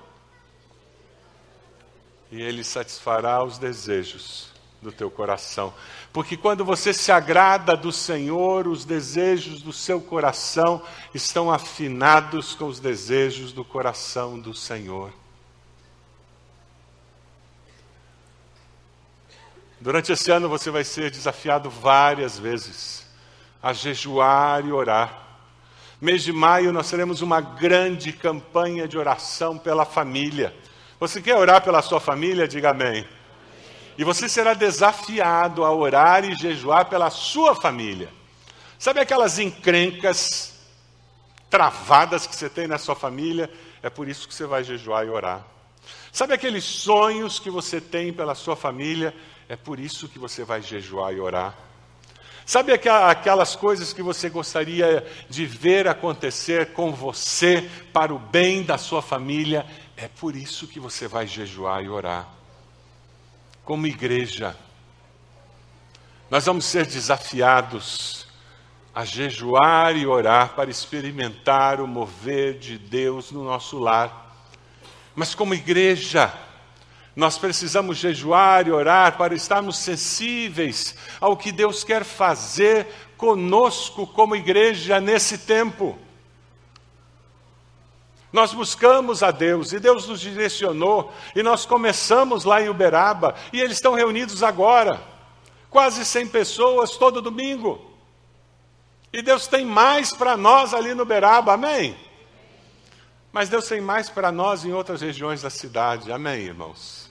E 2.30 2.42
ele 2.42 2.66
satisfará 2.66 3.42
os 3.42 3.58
desejos 3.58 4.57
do 4.82 4.92
teu 4.92 5.10
coração. 5.10 5.74
Porque 6.14 6.38
quando 6.38 6.64
você 6.64 6.94
se 6.94 7.12
agrada 7.12 7.76
do 7.76 7.92
Senhor, 7.92 8.68
os 8.68 8.86
desejos 8.86 9.62
do 9.62 9.74
seu 9.74 10.00
coração 10.00 10.82
estão 11.14 11.52
afinados 11.52 12.54
com 12.54 12.66
os 12.66 12.80
desejos 12.80 13.52
do 13.52 13.66
coração 13.66 14.40
do 14.40 14.54
Senhor. 14.54 15.12
Durante 19.80 20.12
esse 20.12 20.32
ano 20.32 20.50
você 20.50 20.72
vai 20.72 20.84
ser 20.84 21.12
desafiado 21.12 21.70
várias 21.70 22.38
vezes 22.38 23.06
a 23.62 23.74
jejuar 23.74 24.66
e 24.66 24.72
orar. 24.72 25.26
Mês 26.00 26.24
de 26.24 26.32
maio 26.32 26.72
nós 26.72 26.90
teremos 26.90 27.22
uma 27.22 27.42
grande 27.42 28.12
campanha 28.12 28.88
de 28.88 28.98
oração 28.98 29.58
pela 29.58 29.86
família. 29.86 30.56
Você 31.00 31.22
quer 31.22 31.36
orar 31.36 31.64
pela 31.64 31.82
sua 31.82 32.00
família? 32.00 32.48
Diga 32.48 32.72
amém. 32.72 33.08
E 33.98 34.04
você 34.04 34.30
será 34.30 34.54
desafiado 34.54 35.66
a 35.66 35.74
orar 35.74 36.24
e 36.24 36.36
jejuar 36.36 36.86
pela 36.86 37.10
sua 37.10 37.56
família. 37.56 38.10
Sabe 38.78 39.00
aquelas 39.00 39.40
encrencas 39.40 40.54
travadas 41.50 42.28
que 42.28 42.36
você 42.36 42.48
tem 42.48 42.68
na 42.68 42.78
sua 42.78 42.96
família? 42.96 43.50
É 43.82 43.90
por 43.90 44.08
isso 44.08 44.28
que 44.28 44.34
você 44.36 44.46
vai 44.46 44.64
jejuar 44.64 45.06
e 45.06 45.10
orar. 45.10 45.44
Sabe 46.12 46.34
aqueles 46.34 46.64
sonhos 46.64 47.40
que 47.40 47.50
você 47.50 47.82
tem 47.82 48.14
pela 48.14 48.36
sua 48.36 48.56
família? 48.56 49.16
É 49.50 49.56
por 49.56 49.80
isso 49.80 50.08
que 50.08 50.20
você 50.20 50.44
vai 50.44 50.62
jejuar 50.62 51.14
e 51.14 51.20
orar. 51.20 51.56
Sabe 52.46 52.72
aquelas 52.72 53.56
coisas 53.56 53.92
que 53.92 54.02
você 54.02 54.30
gostaria 54.30 55.06
de 55.30 55.46
ver 55.46 55.88
acontecer 55.88 56.68
com 56.68 56.94
você 56.94 57.70
para 57.92 58.14
o 58.14 58.20
bem 58.20 58.64
da 58.64 58.78
sua 58.78 59.02
família? 59.02 59.66
É 59.98 60.08
por 60.08 60.36
isso 60.36 60.68
que 60.68 60.80
você 60.80 61.08
vai 61.08 61.26
jejuar 61.28 61.84
e 61.84 61.90
orar. 61.90 62.37
Como 63.68 63.86
igreja, 63.86 64.56
nós 66.32 66.46
vamos 66.46 66.64
ser 66.64 66.86
desafiados 66.86 68.26
a 68.96 69.04
jejuar 69.04 69.98
e 69.98 70.08
orar 70.08 70.54
para 70.56 70.70
experimentar 70.72 71.82
o 71.82 71.86
mover 71.86 72.58
de 72.60 72.78
Deus 72.78 73.30
no 73.30 73.44
nosso 73.44 73.78
lar. 73.78 74.42
Mas 75.14 75.36
como 75.36 75.54
igreja, 75.54 76.34
nós 77.14 77.38
precisamos 77.38 77.98
jejuar 77.98 78.70
e 78.70 78.72
orar 78.72 79.18
para 79.18 79.36
estarmos 79.36 79.78
sensíveis 79.80 80.96
ao 81.20 81.36
que 81.36 81.52
Deus 81.52 81.84
quer 81.84 82.06
fazer 82.06 82.88
conosco 83.18 84.08
como 84.08 84.34
igreja 84.34 85.02
nesse 85.02 85.40
tempo. 85.40 86.00
Nós 88.38 88.54
buscamos 88.54 89.24
a 89.24 89.32
Deus 89.32 89.74
e 89.74 89.80
Deus 89.80 90.08
nos 90.08 90.22
direcionou 90.22 91.12
e 91.36 91.42
nós 91.42 91.66
começamos 91.66 92.44
lá 92.44 92.62
em 92.62 92.70
Uberaba 92.70 93.34
e 93.52 93.60
eles 93.60 93.78
estão 93.78 93.96
reunidos 93.96 94.44
agora, 94.44 95.02
quase 95.72 96.06
100 96.06 96.28
pessoas 96.28 96.92
todo 96.98 97.20
domingo. 97.20 97.84
E 99.12 99.24
Deus 99.24 99.48
tem 99.48 99.66
mais 99.66 100.14
para 100.14 100.38
nós 100.38 100.76
ali 100.76 100.94
no 100.94 101.02
Uberaba, 101.02 101.54
amém? 101.54 101.98
Mas 103.32 103.50
Deus 103.50 103.68
tem 103.68 103.82
mais 103.82 104.08
para 104.08 104.32
nós 104.32 104.64
em 104.64 104.72
outras 104.72 105.02
regiões 105.02 105.42
da 105.42 105.50
cidade, 105.50 106.12
amém, 106.12 106.42
irmãos? 106.42 107.10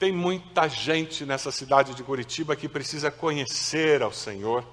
Tem 0.00 0.10
muita 0.10 0.66
gente 0.66 1.24
nessa 1.24 1.52
cidade 1.52 1.94
de 1.94 2.02
Curitiba 2.02 2.56
que 2.56 2.68
precisa 2.68 3.08
conhecer 3.08 4.02
ao 4.02 4.12
Senhor. 4.12 4.64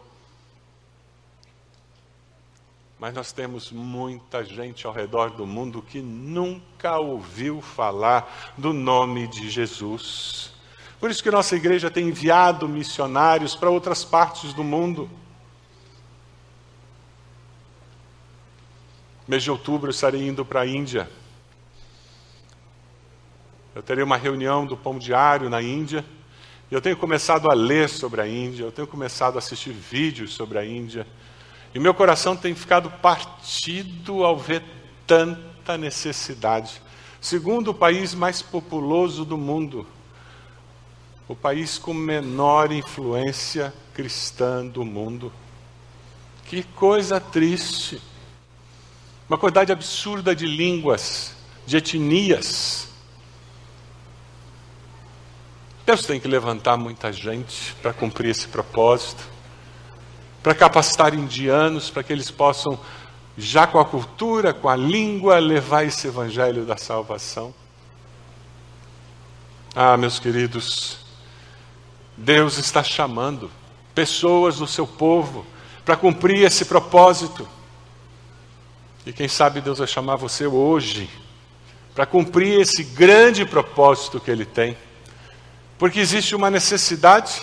Mas 3.00 3.14
nós 3.14 3.32
temos 3.32 3.72
muita 3.72 4.44
gente 4.44 4.86
ao 4.86 4.92
redor 4.92 5.30
do 5.30 5.48
mundo 5.48 5.82
que 5.82 6.02
nunca 6.02 6.98
ouviu 6.98 7.62
falar 7.62 8.54
do 8.58 8.74
nome 8.74 9.26
de 9.26 9.50
Jesus. 9.50 10.52
Por 11.00 11.10
isso 11.10 11.24
que 11.24 11.32
nossa 11.32 11.56
igreja 11.56 11.90
tem 11.90 12.10
enviado 12.10 12.68
missionários 12.68 13.56
para 13.56 13.70
outras 13.70 14.04
partes 14.04 14.52
do 14.52 14.66
mundo. 14.66 15.10
Mês 19.26 19.44
de 19.44 19.52
outubro 19.52 19.88
eu 19.88 19.92
estarei 19.92 20.28
indo 20.28 20.44
para 20.44 20.62
a 20.62 20.68
Índia. 20.68 21.10
Eu 23.74 23.82
terei 23.82 24.04
uma 24.04 24.18
reunião 24.18 24.66
do 24.66 24.76
Pão 24.76 25.00
Diário 25.00 25.50
na 25.50 25.62
Índia. 25.62 26.04
Eu 26.70 26.82
tenho 26.82 26.98
começado 26.98 27.50
a 27.50 27.54
ler 27.54 27.88
sobre 27.88 28.20
a 28.20 28.28
Índia, 28.28 28.64
eu 28.64 28.72
tenho 28.72 28.88
começado 28.88 29.38
a 29.38 29.40
assistir 29.40 29.72
vídeos 29.72 30.34
sobre 30.34 30.58
a 30.58 30.66
Índia. 30.66 31.08
E 31.74 31.80
meu 31.80 31.94
coração 31.94 32.36
tem 32.36 32.56
ficado 32.56 32.90
partido 32.90 34.24
ao 34.24 34.38
ver 34.38 34.64
tanta 35.06 35.78
necessidade. 35.78 36.82
Segundo 37.22 37.70
o 37.70 37.74
país 37.74 38.14
mais 38.14 38.42
populoso 38.42 39.24
do 39.26 39.38
mundo, 39.38 39.86
o 41.28 41.36
país 41.36 41.78
com 41.78 41.94
menor 41.94 42.72
influência 42.72 43.74
cristã 43.94 44.66
do 44.66 44.84
mundo. 44.84 45.32
Que 46.46 46.64
coisa 46.64 47.20
triste. 47.20 48.02
Uma 49.28 49.38
quantidade 49.38 49.72
absurda 49.72 50.36
de 50.36 50.48
línguas, 50.48 51.36
de 51.68 51.78
etnias, 51.78 52.90
Deus 55.90 56.06
tem 56.06 56.20
que 56.20 56.28
levantar 56.28 56.78
muita 56.78 57.12
gente 57.12 57.74
para 57.82 57.92
cumprir 57.92 58.30
esse 58.30 58.48
propósito, 58.48 59.28
para 60.42 60.56
capacitar 60.56 61.14
indianos, 61.14 61.90
para 61.90 62.04
que 62.04 62.14
eles 62.14 62.32
possam, 62.32 62.80
já 63.38 63.68
com 63.68 63.80
a 63.80 63.86
cultura, 63.86 64.54
com 64.54 64.70
a 64.70 64.76
língua, 64.76 65.40
levar 65.40 65.84
esse 65.84 66.08
evangelho 66.08 66.66
da 66.66 66.78
salvação. 66.78 67.54
Ah, 69.76 69.96
meus 69.98 70.20
queridos, 70.20 71.00
Deus 72.18 72.58
está 72.58 72.84
chamando 72.84 73.52
pessoas 73.94 74.58
do 74.58 74.68
seu 74.68 74.88
povo 74.88 75.46
para 75.86 75.96
cumprir 75.96 76.44
esse 76.44 76.66
propósito. 76.66 77.48
E 79.06 79.14
quem 79.14 79.28
sabe 79.28 79.62
Deus 79.62 79.80
vai 79.80 79.88
chamar 79.88 80.16
você 80.18 80.46
hoje 80.46 81.10
para 81.96 82.06
cumprir 82.06 82.62
esse 82.62 82.84
grande 82.84 83.46
propósito 83.46 84.20
que 84.20 84.30
Ele 84.30 84.46
tem. 84.46 84.78
Porque 85.78 86.00
existe 86.00 86.36
uma 86.36 86.50
necessidade, 86.50 87.42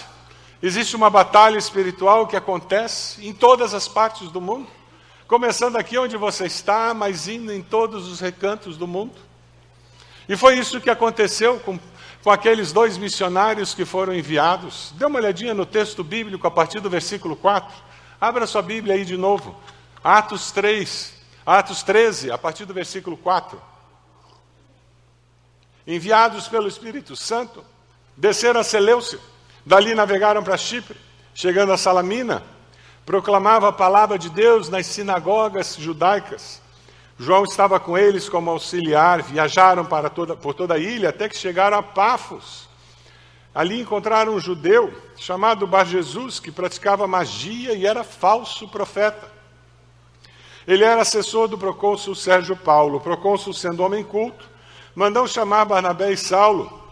existe 0.63 0.97
uma 0.97 1.11
batalha 1.11 1.59
espiritual 1.59 2.27
que 2.27 2.37
acontece 2.37 3.27
em 3.27 3.33
todas 3.33 3.75
as 3.75 3.87
partes 3.89 4.31
do 4.31 4.41
mundo, 4.41 4.69
começando 5.27 5.77
aqui 5.77 5.99
onde 5.99 6.17
você 6.17 6.47
está, 6.47 6.93
mas 6.95 7.29
indo 7.29 7.53
em 7.53 7.63
todos 7.63 8.09
os 8.09 8.21
recantos 8.21 8.77
do 8.77 8.87
mundo. 8.87 9.15
E 10.29 10.37
foi 10.37 10.59
isso 10.59 10.81
que 10.81 10.91
aconteceu 10.91 11.61
com, 11.61 11.79
com 12.23 12.31
aqueles 12.31 12.73
dois 12.73 12.99
missionários 12.99 13.75
que 13.75 13.85
foram 13.85 14.15
enviados. 14.15 14.93
Dê 14.97 15.05
uma 15.05 15.19
olhadinha 15.19 15.55
no 15.55 15.65
texto 15.65 16.03
bíblico 16.03 16.47
a 16.47 16.51
partir 16.51 16.81
do 16.81 16.91
versículo 16.91 17.37
4. 17.37 17.73
Abra 18.21 18.47
sua 18.47 18.63
Bíblia 18.63 18.95
aí 18.95 19.05
de 19.05 19.17
novo. 19.17 19.55
Atos 20.03 20.51
3, 20.51 21.15
Atos 21.45 21.83
13, 21.83 22.31
a 22.31 22.39
partir 22.39 22.65
do 22.65 22.75
versículo 22.75 23.17
4. 23.17 23.61
Enviados 25.87 26.49
pelo 26.49 26.67
Espírito 26.67 27.15
Santo, 27.15 27.65
Desceram 28.17 28.61
a 28.61 28.65
Seleucia, 28.65 29.19
dali 29.67 29.97
navegaram 29.97 30.45
para 30.45 30.57
Chipre, 30.57 30.97
chegando 31.35 31.73
a 31.73 31.77
Salamina, 31.77 32.41
proclamava 33.05 33.69
a 33.69 33.73
palavra 33.73 34.17
de 34.17 34.31
Deus 34.31 34.69
nas 34.69 34.87
sinagogas 34.87 35.75
judaicas. 35.77 36.63
João 37.19 37.43
estava 37.43 37.81
com 37.81 37.99
eles 37.99 38.29
como 38.29 38.51
auxiliar, 38.51 39.23
viajaram 39.23 39.85
para 39.85 40.09
toda, 40.09 40.37
por 40.37 40.55
toda 40.55 40.75
a 40.75 40.79
ilha 40.79 41.09
até 41.09 41.29
que 41.29 41.37
chegaram 41.37 41.79
a 41.79 41.83
Pafos. 41.83 42.69
Ali 43.53 43.81
encontraram 43.81 44.35
um 44.35 44.41
judeu 44.41 44.93
chamado 45.17 45.67
Bar 45.67 45.87
Jesus, 45.87 46.39
que 46.39 46.53
praticava 46.53 47.07
magia 47.09 47.73
e 47.73 47.87
era 47.87 48.05
falso 48.05 48.69
profeta. 48.69 49.35
Ele 50.67 50.85
era 50.85 51.01
assessor 51.01 51.49
do 51.49 51.59
procônsul 51.59 52.15
Sérgio 52.15 52.57
Paulo. 52.57 52.99
O 52.99 53.01
procônsul, 53.01 53.55
sendo 53.55 53.83
homem 53.83 54.05
culto, 54.05 54.49
mandou 54.95 55.27
chamar 55.27 55.65
Barnabé 55.65 56.13
e 56.13 56.17
Saulo 56.17 56.86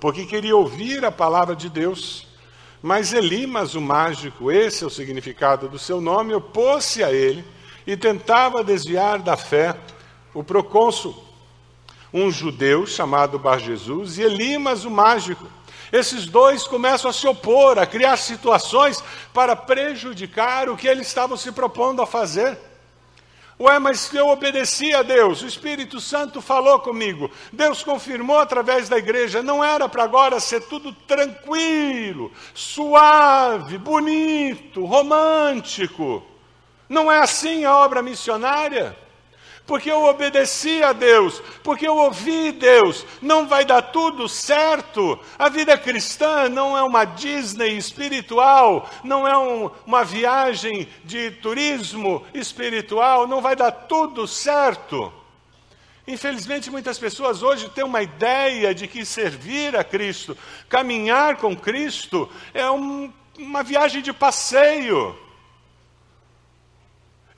porque 0.00 0.24
queria 0.24 0.56
ouvir 0.56 1.04
a 1.04 1.12
palavra 1.12 1.54
de 1.54 1.68
Deus. 1.68 2.26
Mas 2.82 3.12
Elimas, 3.12 3.74
o 3.74 3.80
mágico, 3.80 4.50
esse 4.50 4.82
é 4.82 4.86
o 4.86 4.90
significado 4.90 5.68
do 5.68 5.78
seu 5.78 6.00
nome, 6.00 6.34
opôs-se 6.34 7.04
a 7.04 7.12
ele 7.12 7.44
e 7.86 7.94
tentava 7.96 8.64
desviar 8.64 9.18
da 9.18 9.36
fé 9.36 9.76
o 10.32 10.42
procônsul, 10.42 11.22
um 12.12 12.30
judeu 12.30 12.86
chamado 12.86 13.38
Bar 13.38 13.58
Jesus, 13.58 14.16
e 14.16 14.22
Elimas, 14.22 14.86
o 14.86 14.90
mágico. 14.90 15.46
Esses 15.92 16.24
dois 16.26 16.66
começam 16.66 17.10
a 17.10 17.12
se 17.12 17.26
opor, 17.26 17.78
a 17.78 17.84
criar 17.84 18.16
situações 18.16 19.02
para 19.34 19.54
prejudicar 19.54 20.68
o 20.68 20.76
que 20.76 20.86
eles 20.86 21.08
estavam 21.08 21.36
se 21.36 21.52
propondo 21.52 22.00
a 22.00 22.06
fazer. 22.06 22.56
Ué, 23.60 23.78
mas 23.78 24.10
eu 24.14 24.28
obedeci 24.28 24.94
a 24.94 25.02
Deus, 25.02 25.42
o 25.42 25.46
Espírito 25.46 26.00
Santo 26.00 26.40
falou 26.40 26.80
comigo, 26.80 27.30
Deus 27.52 27.82
confirmou 27.82 28.38
através 28.38 28.88
da 28.88 28.96
igreja, 28.96 29.42
não 29.42 29.62
era 29.62 29.86
para 29.86 30.02
agora 30.02 30.40
ser 30.40 30.62
tudo 30.62 30.94
tranquilo, 30.94 32.32
suave, 32.54 33.76
bonito, 33.76 34.86
romântico. 34.86 36.22
Não 36.88 37.12
é 37.12 37.18
assim 37.18 37.66
a 37.66 37.76
obra 37.76 38.00
missionária 38.00 38.96
porque 39.70 39.88
eu 39.88 40.02
obedeci 40.02 40.82
a 40.82 40.92
Deus, 40.92 41.40
porque 41.62 41.86
eu 41.86 41.94
ouvi 41.94 42.50
Deus, 42.50 43.06
não 43.22 43.46
vai 43.46 43.64
dar 43.64 43.80
tudo 43.80 44.28
certo. 44.28 45.16
A 45.38 45.48
vida 45.48 45.78
cristã 45.78 46.48
não 46.48 46.76
é 46.76 46.82
uma 46.82 47.04
Disney 47.04 47.76
espiritual, 47.76 48.90
não 49.04 49.28
é 49.28 49.38
um, 49.38 49.70
uma 49.86 50.02
viagem 50.02 50.88
de 51.04 51.30
turismo 51.30 52.26
espiritual, 52.34 53.28
não 53.28 53.40
vai 53.40 53.54
dar 53.54 53.70
tudo 53.70 54.26
certo. 54.26 55.12
Infelizmente, 56.04 56.68
muitas 56.68 56.98
pessoas 56.98 57.40
hoje 57.40 57.68
têm 57.68 57.84
uma 57.84 58.02
ideia 58.02 58.74
de 58.74 58.88
que 58.88 59.04
servir 59.04 59.76
a 59.76 59.84
Cristo, 59.84 60.36
caminhar 60.68 61.36
com 61.36 61.54
Cristo, 61.54 62.28
é 62.52 62.68
um, 62.68 63.12
uma 63.38 63.62
viagem 63.62 64.02
de 64.02 64.12
passeio. 64.12 65.29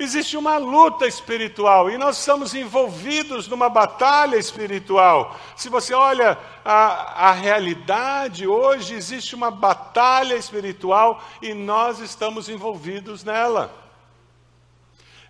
Existe 0.02 0.36
uma 0.36 0.56
luta 0.56 1.06
espiritual 1.06 1.88
e 1.88 1.96
nós 1.96 2.18
estamos 2.18 2.54
envolvidos 2.54 3.46
numa 3.46 3.68
batalha 3.68 4.34
espiritual. 4.34 5.38
Se 5.54 5.68
você 5.68 5.94
olha 5.94 6.36
a, 6.64 7.28
a 7.28 7.30
realidade, 7.30 8.44
hoje 8.44 8.94
existe 8.94 9.36
uma 9.36 9.48
batalha 9.48 10.34
espiritual 10.34 11.22
e 11.40 11.54
nós 11.54 12.00
estamos 12.00 12.48
envolvidos 12.48 13.22
nela. 13.22 13.72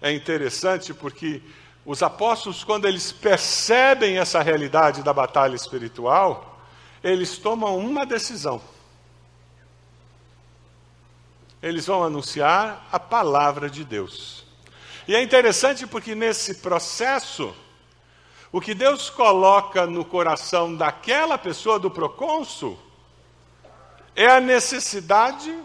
É 0.00 0.10
interessante 0.10 0.94
porque 0.94 1.42
os 1.84 2.02
apóstolos, 2.02 2.64
quando 2.64 2.88
eles 2.88 3.12
percebem 3.12 4.16
essa 4.16 4.40
realidade 4.40 5.02
da 5.02 5.12
batalha 5.12 5.54
espiritual, 5.54 6.64
eles 7.04 7.36
tomam 7.36 7.76
uma 7.76 8.06
decisão. 8.06 8.58
Eles 11.62 11.86
vão 11.86 12.02
anunciar 12.02 12.88
a 12.90 12.98
palavra 12.98 13.68
de 13.68 13.84
Deus. 13.84 14.41
E 15.06 15.14
é 15.14 15.22
interessante 15.22 15.86
porque 15.86 16.14
nesse 16.14 16.56
processo, 16.56 17.54
o 18.52 18.60
que 18.60 18.74
Deus 18.74 19.10
coloca 19.10 19.86
no 19.86 20.04
coração 20.04 20.76
daquela 20.76 21.36
pessoa, 21.36 21.78
do 21.78 21.90
procônsul, 21.90 22.78
é 24.14 24.26
a 24.26 24.40
necessidade 24.40 25.56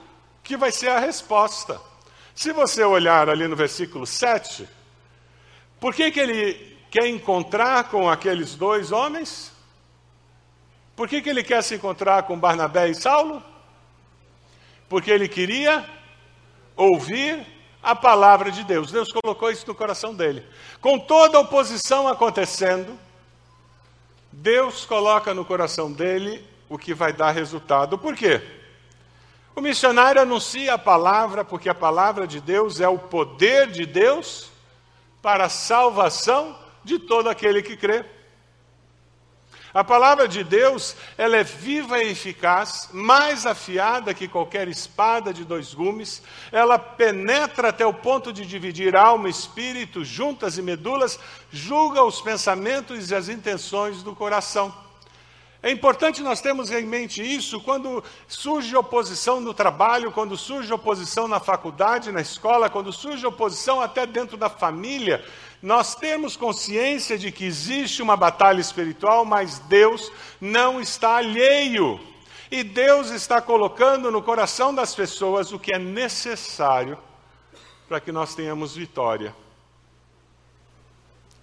que 0.44 0.58
vai 0.58 0.72
ser 0.72 0.90
a 0.90 1.00
resposta. 1.00 1.80
Se 2.34 2.52
você 2.52 2.84
olhar 2.84 3.30
ali 3.30 3.48
no 3.48 3.56
versículo 3.56 4.06
7, 4.08 4.68
por 5.80 5.94
que, 5.94 6.12
que 6.12 6.20
ele 6.20 6.78
quer 6.90 7.08
encontrar 7.08 7.86
com 7.90 8.10
aqueles 8.10 8.56
dois 8.56 8.92
homens? 8.92 9.52
Por 10.96 11.08
que, 11.08 11.22
que 11.22 11.30
ele 11.30 11.44
quer 11.44 11.62
se 11.64 11.76
encontrar 11.76 12.24
com 12.24 12.40
Barnabé 12.40 12.90
e 12.90 12.96
Saulo? 12.96 13.44
Porque 14.90 15.12
ele 15.12 15.28
queria 15.28 15.88
ouvir 16.76 17.57
a 17.88 17.96
palavra 17.96 18.52
de 18.52 18.66
Deus. 18.66 18.92
Deus 18.92 19.08
colocou 19.14 19.50
isso 19.50 19.66
no 19.66 19.74
coração 19.74 20.14
dele. 20.14 20.46
Com 20.82 21.00
toda 21.00 21.38
a 21.38 21.42
oposição 21.42 22.06
acontecendo, 22.06 23.00
Deus 24.30 24.84
coloca 24.84 25.34
no 25.34 25.46
coração 25.46 25.90
dele 25.90 26.46
o 26.68 26.78
que 26.78 26.94
vai 26.94 27.14
dar 27.14 27.32
resultado. 27.32 27.98
Por 27.98 28.14
quê? 28.14 28.42
O 29.56 29.62
missionário 29.62 30.22
anuncia 30.22 30.74
a 30.74 30.78
palavra, 30.78 31.46
porque 31.46 31.70
a 31.70 31.74
palavra 31.74 32.28
de 32.28 32.42
Deus 32.42 32.82
é 32.82 32.90
o 32.90 33.00
poder 33.00 33.72
de 33.72 33.86
Deus 33.86 34.52
para 35.22 35.46
a 35.46 35.50
salvação 35.50 36.60
de 36.84 37.00
todo 37.00 37.30
aquele 37.30 37.64
que 37.64 37.78
crê. 37.78 38.04
A 39.74 39.84
palavra 39.84 40.28
de 40.28 40.44
Deus, 40.44 40.96
ela 41.18 41.38
é 41.38 41.44
viva 41.44 42.02
e 42.02 42.12
eficaz, 42.12 42.90
mais 42.94 43.46
afiada 43.46 44.14
que 44.14 44.28
qualquer 44.28 44.68
espada 44.68 45.34
de 45.34 45.44
dois 45.44 45.74
gumes. 45.74 46.24
Ela 46.52 46.80
penetra 46.80 47.70
até 47.70 47.86
o 47.86 47.94
ponto 47.94 48.32
de 48.32 48.46
dividir 48.46 48.96
alma 48.96 49.28
e 49.28 49.32
espírito, 49.32 50.06
juntas 50.06 50.58
e 50.58 50.62
medulas, 50.62 51.20
julga 51.52 52.02
os 52.04 52.22
pensamentos 52.22 53.12
e 53.12 53.16
as 53.16 53.28
intenções 53.28 54.02
do 54.02 54.16
coração. 54.16 54.74
É 55.62 55.72
importante 55.72 56.22
nós 56.22 56.40
termos 56.40 56.72
em 56.72 56.86
mente 56.86 57.22
isso 57.22 57.60
quando 57.60 58.04
surge 58.28 58.76
oposição 58.76 59.42
no 59.42 59.54
trabalho, 59.54 60.12
quando 60.12 60.38
surge 60.38 60.72
oposição 60.72 61.28
na 61.28 61.40
faculdade, 61.40 62.12
na 62.12 62.22
escola, 62.22 62.70
quando 62.70 62.94
surge 62.94 63.26
oposição 63.26 63.82
até 63.82 64.06
dentro 64.06 64.38
da 64.38 64.50
família 64.50 65.26
nós 65.62 65.96
temos 65.96 66.36
consciência 66.36 67.18
de 67.18 67.32
que 67.32 67.46
existe 67.46 68.02
uma 68.02 68.16
batalha 68.16 68.62
espiritual, 68.62 69.26
mas 69.26 69.60
Deus 69.60 70.12
não 70.40 70.80
está 70.80 71.18
alheio. 71.18 72.00
E 72.50 72.64
Deus 72.64 73.10
está 73.10 73.42
colocando 73.42 74.12
no 74.12 74.22
coração 74.22 74.74
das 74.74 74.96
pessoas 74.96 75.52
o 75.52 75.60
que 75.60 75.74
é 75.74 75.80
necessário 75.80 76.98
para 77.88 78.00
que 78.00 78.12
nós 78.12 78.36
tenhamos 78.36 78.76
vitória. 78.76 79.36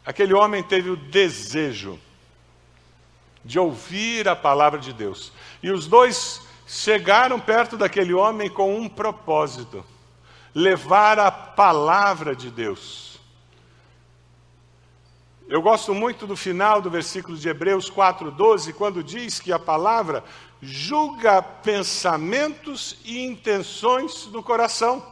Aquele 0.07 0.35
homem 0.35 0.62
teve 0.62 0.90
o 0.90 0.96
desejo 0.96 1.98
de 3.44 3.59
ouvir 3.59 4.29
a 4.29 4.37
palavra 4.37 4.79
de 4.79 4.92
Deus. 4.92 5.33
E 5.62 5.70
os 5.70 5.87
dois 5.87 6.40
chegaram 6.66 7.38
perto 7.40 7.77
daquele 7.77 8.14
homem 8.14 8.48
com 8.48 8.77
um 8.77 8.88
propósito: 8.88 9.85
levar 10.55 11.18
a 11.18 11.31
palavra 11.31 12.35
de 12.35 12.50
Deus. 12.50 13.13
Eu 15.46 15.61
gosto 15.61 15.92
muito 15.92 16.26
do 16.26 16.35
final 16.37 16.80
do 16.80 16.88
versículo 16.88 17.37
de 17.37 17.46
Hebreus 17.50 17.90
4,12, 17.90 18.72
quando 18.72 19.04
diz 19.04 19.38
que 19.38 19.52
a 19.52 19.59
palavra 19.59 20.24
julga 20.62 21.42
pensamentos 21.42 22.96
e 23.04 23.22
intenções 23.26 24.24
do 24.24 24.42
coração. 24.42 25.04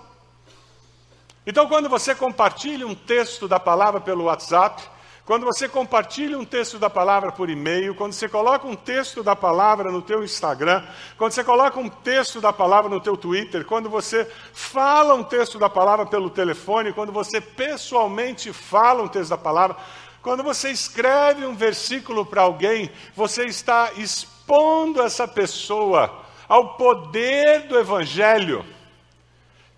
Então, 1.46 1.68
quando 1.68 1.86
você 1.86 2.14
compartilha 2.14 2.86
um 2.86 2.94
texto 2.94 3.46
da 3.46 3.60
palavra 3.60 4.00
pelo 4.00 4.24
WhatsApp, 4.24 4.82
quando 5.26 5.44
você 5.44 5.68
compartilha 5.68 6.38
um 6.38 6.46
texto 6.46 6.78
da 6.78 6.88
palavra 6.88 7.30
por 7.30 7.50
e-mail, 7.50 7.94
quando 7.94 8.14
você 8.14 8.26
coloca 8.26 8.66
um 8.66 8.74
texto 8.74 9.22
da 9.22 9.36
palavra 9.36 9.92
no 9.92 10.00
teu 10.00 10.24
Instagram, 10.24 10.82
quando 11.18 11.32
você 11.32 11.44
coloca 11.44 11.78
um 11.78 11.90
texto 11.90 12.40
da 12.40 12.54
palavra 12.54 12.88
no 12.88 13.00
teu 13.00 13.18
Twitter, 13.18 13.66
quando 13.66 13.90
você 13.90 14.24
fala 14.52 15.14
um 15.14 15.22
texto 15.22 15.58
da 15.58 15.68
palavra 15.68 16.06
pelo 16.06 16.30
telefone, 16.30 16.94
quando 16.94 17.12
você 17.12 17.38
pessoalmente 17.38 18.50
fala 18.50 19.02
um 19.02 19.08
texto 19.08 19.30
da 19.30 19.38
palavra, 19.38 19.76
quando 20.22 20.44
você 20.44 20.70
escreve 20.70 21.44
um 21.44 21.54
versículo 21.54 22.24
para 22.24 22.42
alguém, 22.42 22.90
você 23.14 23.44
está 23.44 23.92
expondo 23.96 25.02
essa 25.02 25.26
pessoa 25.26 26.24
ao 26.48 26.76
poder 26.76 27.66
do 27.66 27.76
evangelho 27.76 28.64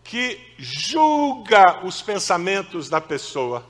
que 0.02 0.38
julga 0.58 1.86
os 1.86 2.02
pensamentos 2.02 2.90
da 2.90 3.00
pessoa 3.00 3.64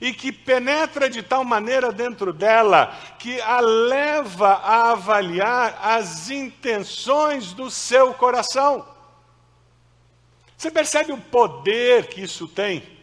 e 0.00 0.14
que 0.14 0.32
penetra 0.32 1.10
de 1.10 1.22
tal 1.22 1.44
maneira 1.44 1.92
dentro 1.92 2.32
dela 2.32 2.98
que 3.18 3.38
a 3.42 3.60
leva 3.60 4.48
a 4.48 4.92
avaliar 4.92 5.78
as 5.82 6.30
intenções 6.30 7.52
do 7.52 7.70
seu 7.70 8.14
coração. 8.14 8.88
Você 10.56 10.70
percebe 10.70 11.12
o 11.12 11.18
poder 11.18 12.06
que 12.06 12.22
isso 12.22 12.48
tem 12.48 13.01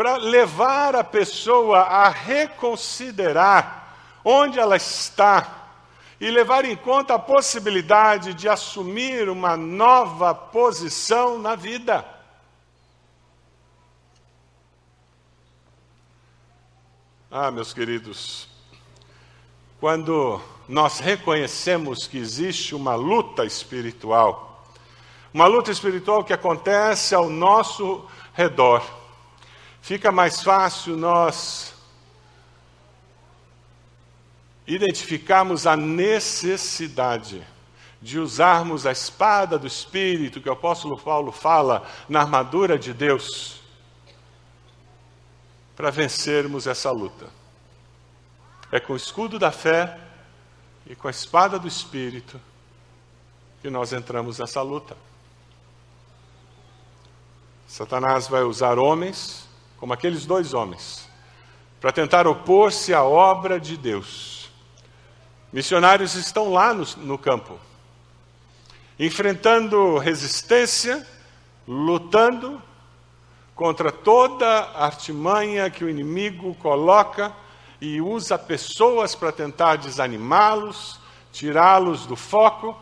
para 0.00 0.16
levar 0.16 0.96
a 0.96 1.04
pessoa 1.04 1.80
a 1.80 2.08
reconsiderar 2.08 3.98
onde 4.24 4.58
ela 4.58 4.74
está 4.74 5.74
e 6.18 6.30
levar 6.30 6.64
em 6.64 6.74
conta 6.74 7.16
a 7.16 7.18
possibilidade 7.18 8.32
de 8.32 8.48
assumir 8.48 9.28
uma 9.28 9.58
nova 9.58 10.34
posição 10.34 11.38
na 11.38 11.54
vida. 11.54 12.02
Ah, 17.30 17.50
meus 17.50 17.74
queridos, 17.74 18.48
quando 19.78 20.40
nós 20.66 20.98
reconhecemos 20.98 22.06
que 22.06 22.16
existe 22.16 22.74
uma 22.74 22.94
luta 22.94 23.44
espiritual, 23.44 24.64
uma 25.30 25.46
luta 25.46 25.70
espiritual 25.70 26.24
que 26.24 26.32
acontece 26.32 27.14
ao 27.14 27.28
nosso 27.28 28.08
redor, 28.32 28.99
fica 29.80 30.10
mais 30.12 30.42
fácil 30.42 30.96
nós 30.96 31.74
identificarmos 34.66 35.66
a 35.66 35.76
necessidade 35.76 37.46
de 38.00 38.18
usarmos 38.18 38.86
a 38.86 38.92
espada 38.92 39.58
do 39.58 39.66
Espírito, 39.66 40.40
que 40.40 40.48
o 40.48 40.52
apóstolo 40.52 40.98
Paulo 40.98 41.32
fala 41.32 41.86
na 42.08 42.20
armadura 42.20 42.78
de 42.78 42.94
Deus 42.94 43.60
para 45.76 45.90
vencermos 45.90 46.66
essa 46.66 46.90
luta. 46.90 47.28
É 48.72 48.78
com 48.78 48.92
o 48.92 48.96
escudo 48.96 49.38
da 49.38 49.50
fé 49.50 49.98
e 50.86 50.94
com 50.94 51.08
a 51.08 51.10
espada 51.10 51.58
do 51.58 51.66
Espírito 51.66 52.40
que 53.60 53.68
nós 53.68 53.92
entramos 53.92 54.38
nessa 54.38 54.62
luta. 54.62 54.96
Satanás 57.66 58.28
vai 58.28 58.42
usar 58.42 58.78
homens, 58.78 59.46
como 59.80 59.94
aqueles 59.94 60.26
dois 60.26 60.52
homens, 60.52 61.08
para 61.80 61.90
tentar 61.90 62.26
opor-se 62.26 62.92
à 62.92 63.02
obra 63.02 63.58
de 63.58 63.78
Deus. 63.78 64.50
Missionários 65.50 66.14
estão 66.14 66.52
lá 66.52 66.74
no, 66.74 66.84
no 66.98 67.16
campo, 67.16 67.58
enfrentando 68.98 69.96
resistência, 69.96 71.04
lutando 71.66 72.62
contra 73.54 73.90
toda 73.90 74.70
artimanha 74.76 75.70
que 75.70 75.82
o 75.82 75.88
inimigo 75.88 76.54
coloca 76.56 77.34
e 77.80 78.02
usa 78.02 78.38
pessoas 78.38 79.14
para 79.14 79.32
tentar 79.32 79.76
desanimá-los, 79.76 81.00
tirá-los 81.32 82.04
do 82.04 82.16
foco, 82.16 82.76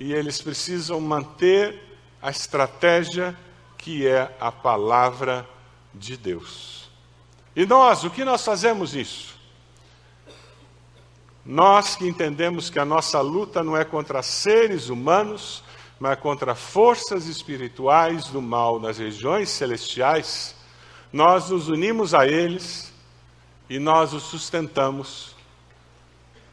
e 0.00 0.12
eles 0.12 0.42
precisam 0.42 1.00
manter 1.00 1.80
a 2.20 2.30
estratégia 2.30 3.38
que 3.76 4.06
é 4.06 4.36
a 4.40 4.50
palavra 4.50 5.42
de 5.42 5.57
Deus. 6.16 6.90
E 7.54 7.66
nós, 7.66 8.04
o 8.04 8.10
que 8.10 8.24
nós 8.24 8.44
fazemos 8.44 8.94
isso? 8.94 9.36
Nós 11.44 11.96
que 11.96 12.06
entendemos 12.06 12.68
que 12.68 12.78
a 12.78 12.84
nossa 12.84 13.20
luta 13.20 13.64
não 13.64 13.76
é 13.76 13.84
contra 13.84 14.22
seres 14.22 14.88
humanos, 14.88 15.62
mas 15.98 16.18
contra 16.20 16.54
forças 16.54 17.26
espirituais 17.26 18.26
do 18.26 18.40
mal 18.40 18.78
nas 18.78 18.98
regiões 18.98 19.48
celestiais, 19.48 20.54
nós 21.12 21.50
nos 21.50 21.68
unimos 21.68 22.14
a 22.14 22.26
eles 22.26 22.92
e 23.68 23.78
nós 23.78 24.12
os 24.12 24.24
sustentamos, 24.24 25.34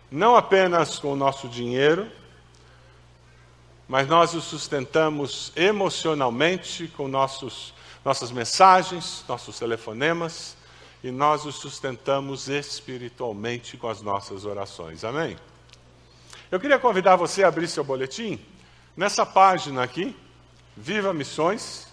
não 0.09 0.35
apenas 0.35 0.97
com 0.97 1.13
o 1.13 1.15
nosso 1.15 1.47
dinheiro, 1.47 2.09
mas 3.87 4.07
nós 4.07 4.33
os 4.33 4.45
sustentamos 4.45 5.51
emocionalmente 5.55 6.87
com 6.87 7.07
nossos, 7.07 7.73
nossas 8.05 8.31
mensagens, 8.31 9.25
nossos 9.27 9.57
telefonemas, 9.57 10.55
e 11.03 11.09
nós 11.09 11.43
os 11.43 11.55
sustentamos 11.55 12.47
espiritualmente 12.47 13.77
com 13.77 13.89
as 13.89 14.03
nossas 14.03 14.45
orações. 14.45 15.03
Amém? 15.03 15.35
Eu 16.51 16.59
queria 16.59 16.77
convidar 16.77 17.15
você 17.15 17.43
a 17.43 17.47
abrir 17.47 17.67
seu 17.67 17.83
boletim 17.83 18.39
nessa 18.95 19.25
página 19.25 19.81
aqui, 19.81 20.15
Viva 20.77 21.11
Missões. 21.15 21.87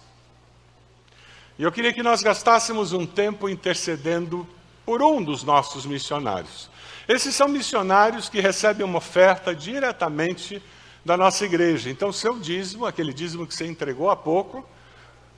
E 1.57 1.63
eu 1.63 1.71
queria 1.71 1.91
que 1.91 2.03
nós 2.03 2.21
gastássemos 2.21 2.93
um 2.93 3.07
tempo 3.07 3.49
intercedendo 3.49 4.47
por 4.85 5.01
um 5.01 5.23
dos 5.23 5.43
nossos 5.43 5.83
missionários. 5.83 6.69
Esses 7.07 7.33
são 7.33 7.47
missionários 7.47 8.29
que 8.29 8.39
recebem 8.39 8.85
uma 8.85 8.99
oferta 8.99 9.55
diretamente 9.55 10.61
da 11.03 11.17
nossa 11.17 11.43
igreja. 11.43 11.89
Então, 11.89 12.11
seu 12.11 12.39
dízimo, 12.39 12.85
aquele 12.85 13.13
dízimo 13.13 13.47
que 13.47 13.55
você 13.55 13.65
entregou 13.65 14.09
há 14.09 14.15
pouco, 14.15 14.63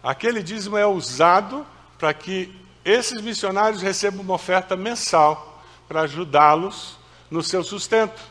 aquele 0.05 0.43
dízimo 0.43 0.77
é 0.77 0.85
usado 0.85 1.65
para 1.97 2.13
que 2.13 2.55
esses 2.85 3.19
missionários 3.21 3.81
recebam 3.81 4.21
uma 4.21 4.35
oferta 4.35 4.75
mensal 4.77 5.63
para 5.87 6.01
ajudá-los 6.01 6.97
no 7.31 7.41
seu 7.41 7.63
sustento. 7.63 8.21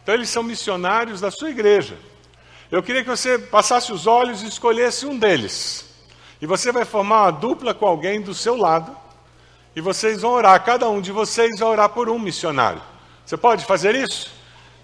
Então, 0.00 0.14
eles 0.14 0.28
são 0.28 0.44
missionários 0.44 1.20
da 1.20 1.32
sua 1.32 1.50
igreja. 1.50 1.98
Eu 2.70 2.82
queria 2.82 3.02
que 3.02 3.10
você 3.10 3.38
passasse 3.38 3.92
os 3.92 4.06
olhos 4.06 4.42
e 4.42 4.46
escolhesse 4.46 5.04
um 5.04 5.18
deles. 5.18 5.84
E 6.40 6.46
você 6.46 6.70
vai 6.70 6.84
formar 6.84 7.22
uma 7.22 7.30
dupla 7.32 7.74
com 7.74 7.86
alguém 7.86 8.20
do 8.20 8.32
seu 8.32 8.56
lado. 8.56 8.96
E 9.74 9.80
vocês 9.80 10.22
vão 10.22 10.30
orar, 10.30 10.62
cada 10.62 10.88
um 10.88 11.00
de 11.00 11.10
vocês 11.10 11.58
vai 11.58 11.68
orar 11.68 11.88
por 11.88 12.08
um 12.08 12.18
missionário. 12.18 12.80
Você 13.26 13.36
pode 13.36 13.64
fazer 13.64 13.96
isso? 13.96 14.30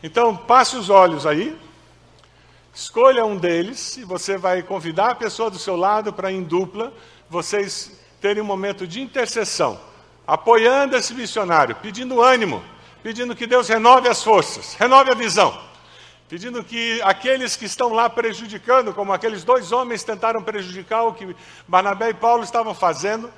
Então, 0.03 0.37
passe 0.37 0.77
os 0.77 0.91
olhos 0.91 1.27
aí. 1.27 1.57
Escolha 2.81 3.27
um 3.27 3.37
deles 3.37 3.99
e 3.99 4.05
você 4.05 4.39
vai 4.39 4.63
convidar 4.63 5.11
a 5.11 5.15
pessoa 5.15 5.51
do 5.51 5.59
seu 5.59 5.77
lado 5.77 6.15
para, 6.15 6.33
em 6.33 6.43
dupla, 6.43 6.91
vocês 7.29 8.01
terem 8.23 8.43
um 8.43 8.47
momento 8.47 8.87
de 8.87 9.03
intercessão, 9.03 9.79
apoiando 10.27 10.97
esse 10.97 11.13
missionário, 11.13 11.77
pedindo 11.77 12.23
ânimo, 12.23 12.65
pedindo 13.03 13.37
que 13.37 13.47
Deus 13.47 13.69
renove 13.69 14.09
as 14.09 14.25
forças, 14.25 14.73
renove 14.75 15.11
a 15.11 15.15
visão 15.15 15.69
pedindo 16.27 16.63
que 16.63 17.03
aqueles 17.03 17.57
que 17.57 17.65
estão 17.65 17.93
lá 17.93 18.09
prejudicando, 18.09 18.95
como 18.95 19.13
aqueles 19.13 19.43
dois 19.43 19.73
homens 19.73 20.05
tentaram 20.05 20.41
prejudicar 20.41 21.03
o 21.03 21.13
que 21.13 21.35
Barnabé 21.67 22.11
e 22.11 22.15
Paulo 22.15 22.45
estavam 22.45 22.73
fazendo, 22.73 23.29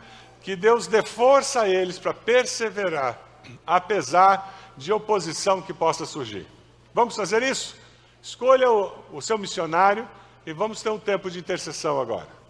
que 0.43 0.55
Deus 0.55 0.87
dê 0.87 1.03
força 1.03 1.63
a 1.63 1.69
eles 1.69 1.99
para 1.99 2.13
perseverar, 2.13 3.19
apesar 3.67 4.73
de 4.77 4.93
oposição 4.93 5.63
que 5.63 5.73
possa 5.73 6.05
surgir. 6.05 6.47
Vamos 6.93 7.17
fazer 7.17 7.43
isso? 7.43 7.82
Escolha 8.23 8.71
o, 8.71 8.93
o 9.13 9.21
seu 9.21 9.37
missionário 9.37 10.09
e 10.47 10.53
vamos 10.53 10.81
ter 10.81 10.91
um 10.91 10.99
tempo 10.99 11.29
de 11.29 11.41
intercessão 11.41 12.01
agora. 12.01 12.42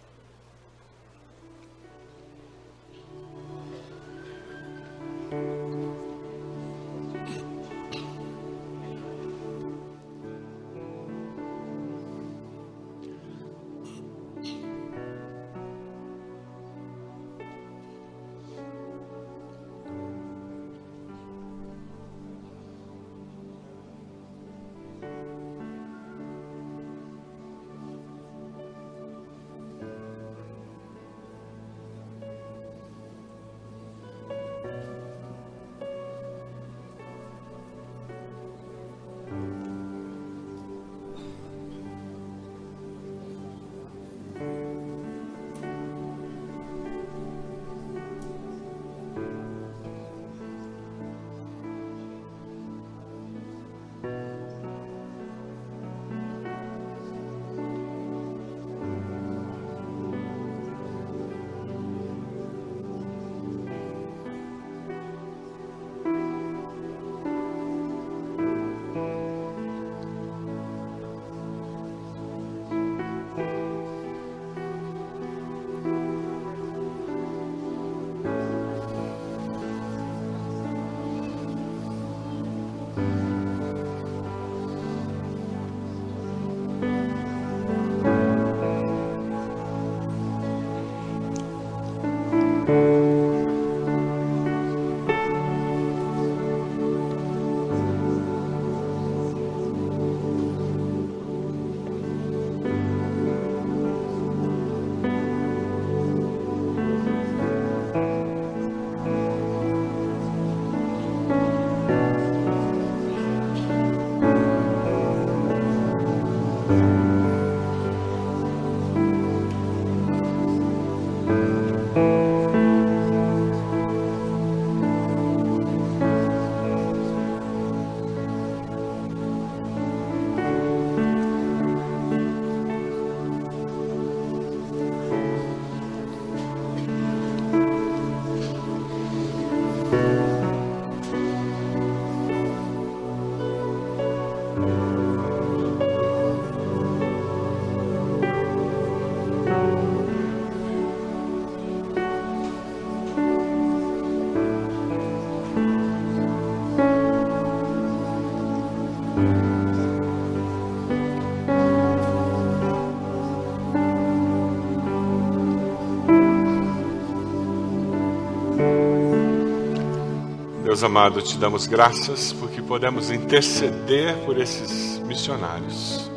Amado, 170.83 171.21
te 171.21 171.37
damos 171.37 171.65
graças 171.65 172.33
porque 172.33 172.61
podemos 172.61 173.09
interceder 173.09 174.17
por 174.25 174.37
esses 174.37 174.99
missionários. 175.07 176.11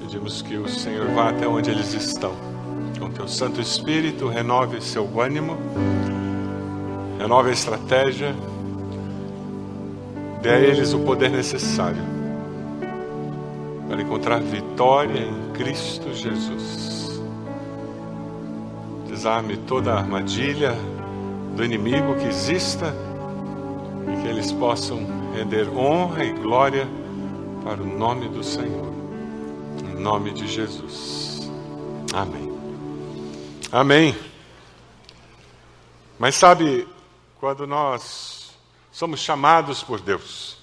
Pedimos 0.00 0.40
que 0.40 0.56
o 0.56 0.66
Senhor 0.66 1.06
vá 1.08 1.28
até 1.28 1.46
onde 1.46 1.70
eles 1.70 1.92
estão. 1.92 2.32
Com 2.98 3.10
teu 3.10 3.28
Santo 3.28 3.60
Espírito, 3.60 4.26
renove 4.26 4.80
seu 4.80 5.20
ânimo, 5.20 5.58
renove 7.18 7.50
a 7.50 7.52
estratégia, 7.52 8.34
dê 10.40 10.48
a 10.48 10.58
eles 10.60 10.94
o 10.94 11.00
poder 11.00 11.28
necessário 11.28 12.02
para 13.86 14.00
encontrar 14.00 14.40
vitória 14.40 15.20
em 15.20 15.52
Cristo 15.52 16.14
Jesus. 16.14 17.20
Desarme 19.06 19.58
toda 19.58 19.92
a 19.92 19.98
armadilha 19.98 20.74
do 21.54 21.62
inimigo 21.62 22.14
que 22.14 22.28
exista 22.28 23.07
e 24.12 24.22
que 24.22 24.28
eles 24.28 24.52
possam 24.52 25.06
render 25.34 25.68
honra 25.68 26.24
e 26.24 26.32
glória 26.32 26.88
para 27.62 27.82
o 27.82 27.86
nome 27.86 28.28
do 28.28 28.42
Senhor. 28.42 28.92
Em 29.82 30.00
nome 30.00 30.32
de 30.32 30.46
Jesus. 30.46 31.50
Amém. 32.12 32.52
Amém. 33.70 34.16
Mas 36.18 36.34
sabe, 36.34 36.88
quando 37.38 37.66
nós 37.66 38.50
somos 38.90 39.20
chamados 39.20 39.82
por 39.82 40.00
Deus 40.00 40.56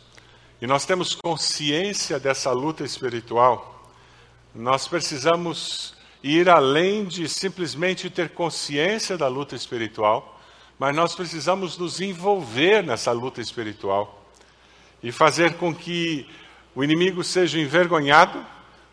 e 0.61 0.67
nós 0.67 0.85
temos 0.85 1.15
consciência 1.15 2.19
dessa 2.19 2.51
luta 2.51 2.83
espiritual, 2.83 3.89
nós 4.53 4.87
precisamos 4.87 5.93
ir 6.23 6.49
além 6.49 7.05
de 7.05 7.29
simplesmente 7.29 8.09
ter 8.09 8.29
consciência 8.29 9.17
da 9.17 9.27
luta 9.27 9.55
espiritual 9.55 10.34
mas 10.77 10.95
nós 10.95 11.15
precisamos 11.15 11.77
nos 11.77 12.01
envolver 12.01 12.83
nessa 12.83 13.11
luta 13.11 13.41
espiritual 13.41 14.25
e 15.01 15.11
fazer 15.11 15.55
com 15.55 15.73
que 15.73 16.27
o 16.75 16.83
inimigo 16.83 17.23
seja 17.23 17.59
envergonhado 17.59 18.45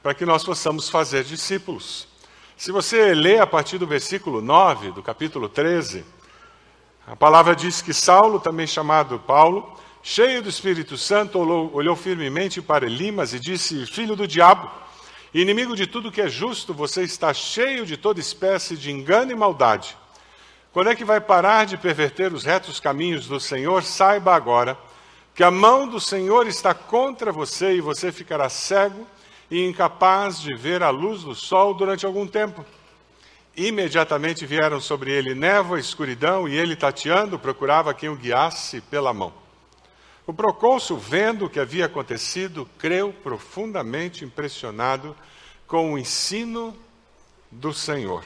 para 0.02 0.14
que 0.14 0.24
nós 0.24 0.44
possamos 0.44 0.88
fazer 0.88 1.24
discípulos. 1.24 2.06
Se 2.56 2.70
você 2.70 3.14
lê 3.14 3.38
a 3.38 3.46
partir 3.46 3.78
do 3.78 3.86
versículo 3.86 4.40
9 4.40 4.92
do 4.92 5.02
capítulo 5.02 5.48
13, 5.48 6.04
a 7.06 7.16
palavra 7.16 7.56
diz 7.56 7.82
que 7.82 7.92
Saulo, 7.92 8.38
também 8.38 8.66
chamado 8.66 9.18
Paulo, 9.18 9.76
cheio 10.02 10.40
do 10.42 10.48
Espírito 10.48 10.96
Santo, 10.96 11.38
olhou, 11.38 11.74
olhou 11.74 11.96
firmemente 11.96 12.62
para 12.62 12.86
Elimas 12.86 13.34
e 13.34 13.40
disse: 13.40 13.86
Filho 13.86 14.14
do 14.14 14.28
diabo, 14.28 14.70
inimigo 15.34 15.74
de 15.74 15.88
tudo 15.88 16.12
que 16.12 16.20
é 16.20 16.28
justo, 16.28 16.72
você 16.72 17.02
está 17.02 17.34
cheio 17.34 17.84
de 17.84 17.96
toda 17.96 18.20
espécie 18.20 18.76
de 18.76 18.92
engano 18.92 19.32
e 19.32 19.34
maldade. 19.34 19.96
Quando 20.72 20.88
é 20.88 20.96
que 20.96 21.04
vai 21.04 21.20
parar 21.20 21.66
de 21.66 21.76
perverter 21.76 22.32
os 22.32 22.44
retos 22.44 22.80
caminhos 22.80 23.26
do 23.26 23.38
Senhor? 23.38 23.82
Saiba 23.82 24.34
agora 24.34 24.78
que 25.34 25.44
a 25.44 25.50
mão 25.50 25.86
do 25.86 26.00
Senhor 26.00 26.46
está 26.46 26.72
contra 26.72 27.30
você 27.30 27.74
e 27.74 27.80
você 27.82 28.10
ficará 28.10 28.48
cego 28.48 29.06
e 29.50 29.66
incapaz 29.66 30.40
de 30.40 30.54
ver 30.54 30.82
a 30.82 30.88
luz 30.88 31.24
do 31.24 31.34
sol 31.34 31.74
durante 31.74 32.06
algum 32.06 32.26
tempo. 32.26 32.64
Imediatamente 33.54 34.46
vieram 34.46 34.80
sobre 34.80 35.12
ele 35.12 35.34
névoa 35.34 35.78
escuridão, 35.78 36.48
e 36.48 36.56
ele, 36.56 36.74
tateando, 36.74 37.38
procurava 37.38 37.92
quem 37.92 38.08
o 38.08 38.16
guiasse 38.16 38.80
pela 38.80 39.12
mão. 39.12 39.30
O 40.26 40.32
procônsul, 40.32 40.96
vendo 40.96 41.44
o 41.44 41.50
que 41.50 41.60
havia 41.60 41.84
acontecido, 41.84 42.66
creu 42.78 43.12
profundamente 43.12 44.24
impressionado 44.24 45.14
com 45.66 45.92
o 45.92 45.98
ensino 45.98 46.74
do 47.50 47.74
Senhor. 47.74 48.24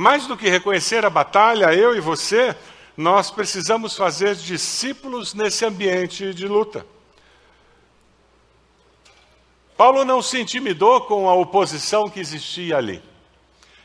Mais 0.00 0.28
do 0.28 0.36
que 0.36 0.48
reconhecer 0.48 1.04
a 1.04 1.10
batalha, 1.10 1.74
eu 1.74 1.92
e 1.96 1.98
você, 1.98 2.54
nós 2.96 3.32
precisamos 3.32 3.96
fazer 3.96 4.36
discípulos 4.36 5.34
nesse 5.34 5.64
ambiente 5.64 6.32
de 6.32 6.46
luta. 6.46 6.86
Paulo 9.76 10.04
não 10.04 10.22
se 10.22 10.40
intimidou 10.40 11.00
com 11.00 11.28
a 11.28 11.34
oposição 11.34 12.08
que 12.08 12.20
existia 12.20 12.76
ali. 12.76 13.02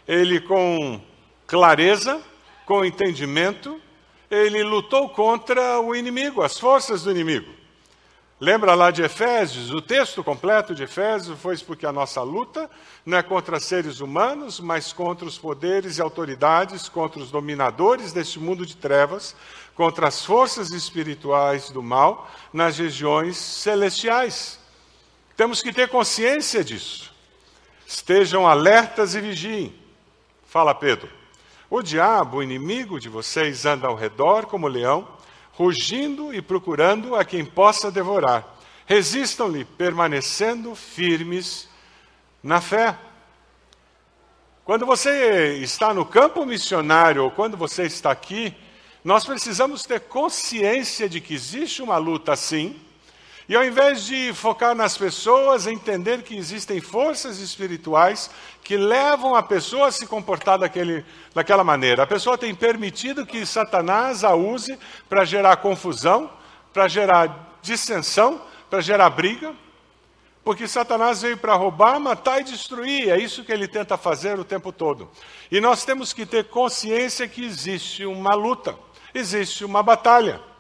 Ele, 0.08 0.40
com 0.40 1.02
clareza, 1.48 2.22
com 2.68 2.86
entendimento, 2.86 3.82
ele 4.30 4.62
lutou 4.62 5.10
contra 5.10 5.80
o 5.80 5.96
inimigo, 5.96 6.44
as 6.44 6.60
forças 6.60 7.02
do 7.02 7.10
inimigo. 7.10 7.52
Lembra 8.44 8.76
lá 8.76 8.92
de 8.92 9.02
Efésios? 9.02 9.72
O 9.72 9.82
texto 9.82 10.22
completo 10.22 10.76
de 10.76 10.84
Efésios 10.84 11.40
foi 11.40 11.58
porque 11.60 11.86
a 11.86 11.94
nossa 11.94 12.22
luta 12.22 12.70
não 13.06 13.18
é 13.18 13.24
contra 13.24 13.58
seres 13.58 14.02
humanos, 14.02 14.60
mas 14.60 14.92
contra 14.92 15.26
os 15.26 15.38
poderes 15.38 15.98
e 15.98 16.02
autoridades, 16.02 16.90
contra 16.90 17.22
os 17.22 17.32
dominadores 17.32 18.12
deste 18.12 18.42
mundo 18.42 18.66
de 18.66 18.76
trevas, 18.76 19.34
contra 19.74 20.10
as 20.10 20.26
forças 20.26 20.72
espirituais 20.72 21.70
do 21.70 21.82
mal 21.82 22.30
nas 22.52 22.78
regiões 22.78 23.38
celestiais. 23.38 24.60
Temos 25.38 25.62
que 25.62 25.72
ter 25.72 25.88
consciência 25.88 26.66
disso. 26.66 27.14
Estejam 27.88 28.46
alertas 28.46 29.16
e 29.16 29.22
vigiem. 29.22 29.74
Fala 30.48 30.76
Pedro. 30.76 31.10
O 31.70 31.82
diabo, 31.82 32.40
o 32.40 32.44
inimigo 32.44 33.00
de 33.00 33.08
vocês, 33.08 33.66
anda 33.66 33.88
ao 33.88 33.96
redor 33.96 34.48
como 34.48 34.68
leão 34.68 35.08
rugindo 35.54 36.34
e 36.34 36.42
procurando 36.42 37.16
a 37.16 37.24
quem 37.24 37.46
possa 37.46 37.92
devorar. 37.92 38.58
Resistam-lhe, 38.86 39.64
permanecendo 39.64 40.76
firmes 40.76 41.70
na 42.42 42.60
fé. 42.60 42.98
Quando 44.66 44.86
você 44.86 45.58
está 45.62 45.94
no 45.94 46.06
campo 46.06 46.46
missionário 46.46 47.24
ou 47.24 47.32
quando 47.32 47.56
você 47.56 47.84
está 47.84 48.12
aqui, 48.12 48.54
nós 49.04 49.26
precisamos 49.26 49.86
ter 49.86 50.02
consciência 50.02 51.08
de 51.08 51.20
que 51.22 51.34
existe 51.34 51.82
uma 51.82 51.98
luta 51.98 52.34
assim 52.34 52.80
e 53.48 53.56
ao 53.56 53.64
invés 53.66 54.06
de 54.06 54.32
focar 54.34 54.74
nas 54.74 54.98
pessoas, 54.98 55.68
entender 55.68 56.24
que 56.24 56.36
existem 56.36 56.80
forças 56.80 57.40
espirituais 57.40 58.30
que 58.64 58.78
levam 58.78 59.36
a 59.36 59.44
pessoa 59.44 59.88
a 59.88 59.92
se 59.92 60.08
comportar 60.08 60.58
daquele, 60.58 61.06
daquela 61.34 61.64
maneira. 61.64 62.04
A 62.04 62.08
pessoa 62.08 62.38
tem 62.38 62.56
permitido 62.56 63.26
que 63.26 63.46
Satanás 63.46 64.24
a 64.24 64.34
use 64.34 64.80
para 65.10 65.26
gerar 65.26 65.58
confusão, 65.58 66.30
para 66.72 66.88
gerar 66.88 67.58
dissensão, 67.62 68.42
para 68.70 68.80
gerar 68.80 69.10
briga, 69.10 69.54
porque 70.44 70.68
Satanás 70.68 71.22
veio 71.22 71.38
para 71.38 71.54
roubar, 71.54 72.00
matar 72.00 72.42
e 72.42 72.44
destruir. 72.46 73.10
É 73.10 73.18
isso 73.18 73.44
que 73.44 73.52
ele 73.52 73.68
tenta 73.68 73.98
fazer 73.98 74.40
o 74.40 74.46
tempo 74.46 74.72
todo. 74.72 75.10
E 75.52 75.60
nós 75.62 75.84
temos 75.84 76.14
que 76.14 76.26
ter 76.26 76.46
consciência 76.46 77.28
que 77.28 77.44
existe 77.46 78.06
uma 78.06 78.36
luta, 78.36 78.76
existe 79.14 79.64
uma 79.64 79.84
batalha. 79.84 80.53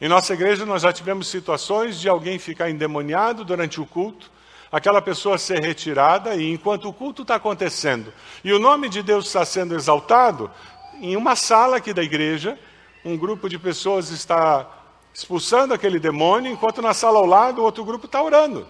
Em 0.00 0.08
nossa 0.08 0.32
igreja, 0.32 0.64
nós 0.64 0.82
já 0.82 0.92
tivemos 0.92 1.26
situações 1.26 1.98
de 1.98 2.08
alguém 2.08 2.38
ficar 2.38 2.70
endemoniado 2.70 3.44
durante 3.44 3.80
o 3.80 3.86
culto, 3.86 4.30
aquela 4.70 5.02
pessoa 5.02 5.36
ser 5.36 5.60
retirada, 5.60 6.36
e 6.36 6.52
enquanto 6.52 6.88
o 6.88 6.92
culto 6.92 7.22
está 7.22 7.34
acontecendo 7.34 8.12
e 8.44 8.52
o 8.52 8.60
nome 8.60 8.88
de 8.88 9.02
Deus 9.02 9.26
está 9.26 9.44
sendo 9.44 9.74
exaltado, 9.74 10.48
em 11.00 11.16
uma 11.16 11.34
sala 11.34 11.78
aqui 11.78 11.92
da 11.92 12.02
igreja, 12.02 12.56
um 13.04 13.16
grupo 13.16 13.48
de 13.48 13.58
pessoas 13.58 14.10
está 14.10 14.70
expulsando 15.12 15.74
aquele 15.74 15.98
demônio, 15.98 16.52
enquanto 16.52 16.80
na 16.80 16.94
sala 16.94 17.18
ao 17.18 17.26
lado 17.26 17.60
o 17.60 17.64
outro 17.64 17.84
grupo 17.84 18.06
está 18.06 18.22
orando. 18.22 18.68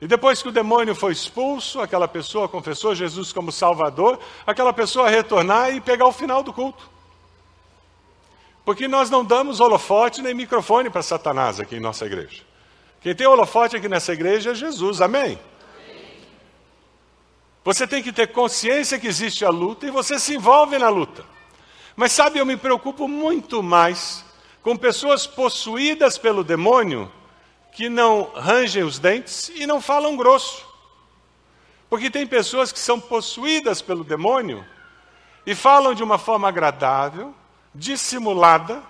E 0.00 0.06
depois 0.06 0.42
que 0.42 0.48
o 0.48 0.52
demônio 0.52 0.94
foi 0.94 1.12
expulso, 1.12 1.80
aquela 1.80 2.08
pessoa 2.08 2.48
confessou 2.48 2.94
Jesus 2.94 3.34
como 3.34 3.52
Salvador, 3.52 4.18
aquela 4.46 4.72
pessoa 4.72 5.10
retornar 5.10 5.74
e 5.74 5.80
pegar 5.80 6.06
o 6.06 6.12
final 6.12 6.42
do 6.42 6.54
culto. 6.54 6.93
Porque 8.64 8.88
nós 8.88 9.10
não 9.10 9.24
damos 9.24 9.60
holofote 9.60 10.22
nem 10.22 10.34
microfone 10.34 10.88
para 10.88 11.02
Satanás 11.02 11.60
aqui 11.60 11.76
em 11.76 11.80
nossa 11.80 12.06
igreja. 12.06 12.42
Quem 13.00 13.14
tem 13.14 13.26
holofote 13.26 13.76
aqui 13.76 13.88
nessa 13.88 14.12
igreja 14.12 14.52
é 14.52 14.54
Jesus, 14.54 15.02
amém? 15.02 15.38
Você 17.62 17.86
tem 17.86 18.02
que 18.02 18.12
ter 18.12 18.28
consciência 18.28 18.98
que 18.98 19.06
existe 19.06 19.44
a 19.44 19.50
luta 19.50 19.86
e 19.86 19.90
você 19.90 20.18
se 20.18 20.34
envolve 20.34 20.78
na 20.78 20.88
luta. 20.88 21.24
Mas 21.96 22.12
sabe, 22.12 22.38
eu 22.38 22.46
me 22.46 22.56
preocupo 22.56 23.06
muito 23.06 23.62
mais 23.62 24.24
com 24.62 24.76
pessoas 24.76 25.26
possuídas 25.26 26.16
pelo 26.16 26.42
demônio 26.42 27.10
que 27.72 27.88
não 27.88 28.30
rangem 28.34 28.82
os 28.82 28.98
dentes 28.98 29.50
e 29.54 29.66
não 29.66 29.80
falam 29.80 30.16
grosso. 30.16 30.64
Porque 31.90 32.10
tem 32.10 32.26
pessoas 32.26 32.72
que 32.72 32.78
são 32.78 32.98
possuídas 32.98 33.82
pelo 33.82 34.04
demônio 34.04 34.64
e 35.46 35.54
falam 35.54 35.94
de 35.94 36.02
uma 36.02 36.18
forma 36.18 36.48
agradável, 36.48 37.34
dissimulada, 37.74 38.82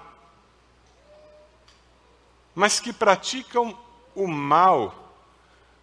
mas 2.54 2.78
que 2.78 2.92
praticam 2.92 3.76
o 4.14 4.26
mal 4.28 4.94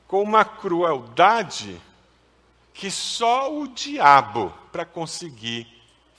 com 0.08 0.22
uma 0.22 0.46
crueldade 0.46 1.82
que 2.74 2.90
só 2.92 3.54
o 3.54 3.68
diabo 3.68 4.54
para 4.72 4.86
conseguir 4.86 5.68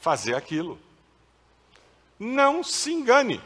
fazer 0.00 0.34
aquilo. 0.34 0.78
Não 2.18 2.62
se 2.62 2.92
engane. 2.92 3.40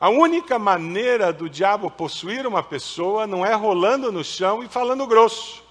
A 0.00 0.08
única 0.08 0.58
maneira 0.58 1.32
do 1.32 1.48
diabo 1.48 1.90
possuir 1.90 2.46
uma 2.46 2.62
pessoa 2.62 3.26
não 3.26 3.46
é 3.46 3.54
rolando 3.54 4.10
no 4.10 4.24
chão 4.24 4.62
e 4.62 4.68
falando 4.68 5.06
grosso. 5.06 5.62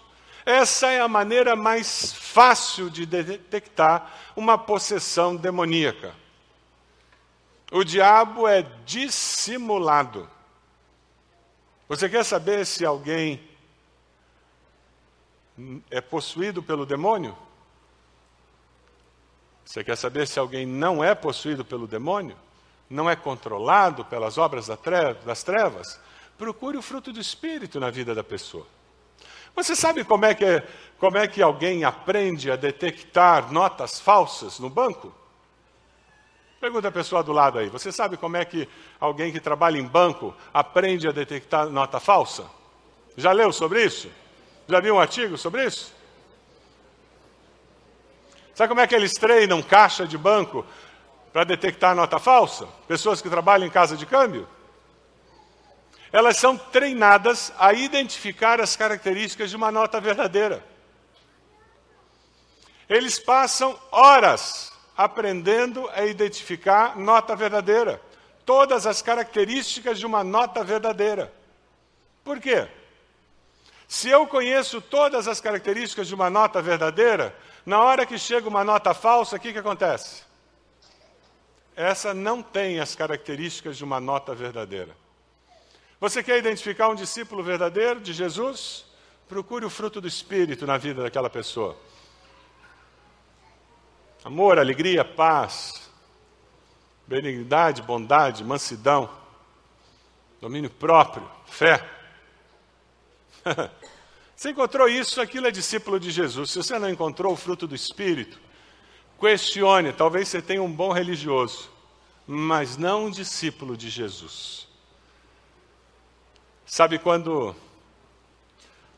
Essa 0.46 0.90
é 0.90 1.02
a 1.02 1.08
maneira 1.08 1.56
mais 1.56 2.14
fácil 2.14 2.90
de 2.90 3.06
detectar 3.06 4.12
uma 4.36 4.58
possessão 4.58 5.36
demoníaca. 5.36 6.16
O 7.72 7.86
diabo 7.86 8.50
é 8.50 8.64
dissimulado. 8.86 10.30
Você 11.88 12.10
quer 12.10 12.26
saber 12.26 12.66
se 12.66 12.86
alguém 12.86 13.42
é 15.90 16.02
possuído 16.02 16.62
pelo 16.62 16.86
demônio? 16.86 17.38
Você 19.64 19.86
quer 19.86 19.96
saber 19.96 20.28
se 20.28 20.38
alguém 20.38 20.66
não 20.66 21.02
é 21.02 21.16
possuído 21.16 21.64
pelo 21.64 21.88
demônio? 21.88 22.36
Não 22.90 23.10
é 23.10 23.16
controlado 23.16 24.04
pelas 24.04 24.38
obras 24.38 24.68
das 24.68 25.44
trevas? 25.44 25.98
Procure 26.38 26.78
o 26.78 26.82
fruto 26.82 27.14
do 27.14 27.22
Espírito 27.22 27.80
na 27.80 27.90
vida 27.90 28.14
da 28.14 28.24
pessoa. 28.24 28.68
Você 29.56 29.78
sabe 29.78 30.04
como 30.04 30.26
é 30.26 30.36
que, 30.36 30.62
como 30.98 31.18
é 31.18 31.26
que 31.26 31.42
alguém 31.42 31.86
aprende 31.86 32.52
a 32.52 32.58
detectar 32.58 33.52
notas 33.52 33.98
falsas 33.98 34.60
no 34.60 34.70
banco? 34.70 35.21
Pergunta 36.62 36.90
a 36.90 36.92
pessoa 36.92 37.24
do 37.24 37.32
lado 37.32 37.58
aí. 37.58 37.70
Você 37.70 37.92
sabe 37.92 38.18
como 38.18 38.38
é 38.38 38.46
que 38.46 38.70
alguém 39.00 39.32
que 39.32 39.40
trabalha 39.40 39.80
em 39.80 39.84
banco 39.84 40.32
aprende 40.54 41.08
a 41.08 41.12
detectar 41.12 41.68
nota 41.68 42.00
falsa? 42.00 42.46
Já 43.18 43.32
leu 43.32 43.52
sobre 43.52 43.84
isso? 43.84 44.12
Já 44.68 44.80
viu 44.80 44.94
um 44.94 45.00
artigo 45.00 45.40
sobre 45.40 45.66
isso? 45.66 45.92
Sabe 48.54 48.70
como 48.70 48.80
é 48.80 48.86
que 48.86 48.94
eles 48.94 49.14
treinam 49.14 49.60
caixa 49.64 50.06
de 50.06 50.20
banco 50.20 50.64
para 51.34 51.44
detectar 51.44 51.96
nota 51.96 52.20
falsa? 52.20 52.68
Pessoas 52.88 53.24
que 53.24 53.30
trabalham 53.30 53.66
em 53.66 53.72
casa 53.72 53.98
de 53.98 54.06
câmbio? 54.06 54.48
Elas 56.14 56.38
são 56.38 56.56
treinadas 56.56 57.52
a 57.58 57.74
identificar 57.74 58.62
as 58.62 58.76
características 58.76 59.50
de 59.50 59.56
uma 59.56 59.72
nota 59.72 60.00
verdadeira. 60.00 60.64
Eles 62.88 63.18
passam 63.18 63.76
horas 63.90 64.71
aprendendo 64.96 65.90
a 65.94 66.06
identificar 66.06 66.98
nota 66.98 67.36
verdadeira, 67.36 68.02
todas 68.46 68.86
as 68.86 69.02
características 69.02 70.00
de 70.00 70.06
uma 70.06 70.24
nota 70.24 70.64
verdadeira. 70.64 71.32
Por 72.24 72.40
quê? 72.40 72.68
Se 73.88 74.10
eu 74.10 74.26
conheço 74.26 74.80
todas 74.80 75.28
as 75.28 75.42
características 75.42 76.08
de 76.08 76.16
uma 76.16 76.30
nota 76.30 76.62
verdadeira, 76.62 77.36
na 77.66 77.84
hora 77.84 78.06
que 78.06 78.18
chega 78.18 78.48
uma 78.48 78.64
nota 78.64 78.94
falsa, 78.94 79.36
o 79.36 79.40
que, 79.40 79.52
que 79.52 79.60
acontece? 79.60 80.24
Essa 81.76 82.14
não 82.14 82.42
tem 82.42 82.80
as 82.80 82.96
características 82.96 83.78
de 83.78 83.84
uma 83.84 84.00
nota 84.00 84.34
verdadeira. 84.34 84.96
Você 86.00 86.24
quer 86.24 86.38
identificar 86.38 86.90
um 86.90 86.96
discípulo 86.96 87.44
verdadeiro 87.44 88.00
de 88.00 88.14
Jesus? 88.14 88.86
Procure 89.28 89.66
o 89.66 89.70
fruto 89.70 90.02
do 90.02 90.08
Espírito 90.08 90.66
na 90.66 90.78
vida 90.78 91.04
daquela 91.04 91.30
pessoa. 91.30 91.78
Amor, 94.24 94.60
alegria, 94.60 95.04
paz, 95.04 95.90
benignidade, 97.08 97.82
bondade, 97.82 98.44
mansidão, 98.44 99.10
domínio 100.40 100.70
próprio, 100.70 101.30
fé. 101.46 101.86
Você 104.36 104.50
encontrou 104.50 104.88
isso, 104.88 105.22
aquilo 105.22 105.48
é 105.48 105.52
discípulo 105.52 106.00
de 106.00 106.10
Jesus. 106.10 106.50
Se 106.50 106.58
você 106.58 106.80
não 106.80 106.90
encontrou 106.90 107.32
o 107.32 107.38
fruto 107.38 107.68
do 107.68 107.76
Espírito, 107.76 108.40
questione. 109.22 109.94
Talvez 109.94 110.28
você 110.28 110.42
tenha 110.42 110.64
um 110.64 110.72
bom 110.72 110.92
religioso, 110.92 111.70
mas 112.26 112.76
não 112.76 113.06
um 113.06 113.12
discípulo 113.12 113.78
de 113.78 113.88
Jesus. 113.88 114.68
Sabe 116.66 116.98
quando 116.98 117.56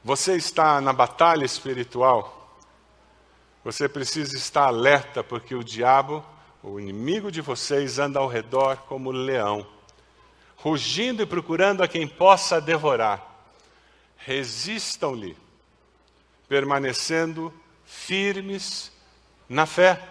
você 0.01 0.37
está 0.37 0.79
na 0.79 0.93
batalha 0.93 1.43
espiritual, 1.43 2.42
você 3.63 3.87
precisa 3.87 4.35
estar 4.35 4.65
alerta, 4.65 5.23
porque 5.23 5.55
o 5.55 5.63
diabo, 5.63 6.23
o 6.61 6.79
inimigo 6.79 7.31
de 7.31 7.41
vocês, 7.41 7.99
anda 7.99 8.19
ao 8.19 8.27
redor 8.27 8.77
como 8.87 9.11
leão, 9.11 9.65
rugindo 10.55 11.23
e 11.23 11.25
procurando 11.25 11.81
a 11.81 11.87
quem 11.87 12.07
possa 12.07 12.59
devorar 12.59 13.33
resistam-lhe, 14.25 15.37
permanecendo 16.47 17.53
firmes 17.85 18.91
na 19.49 19.65
fé. 19.65 20.01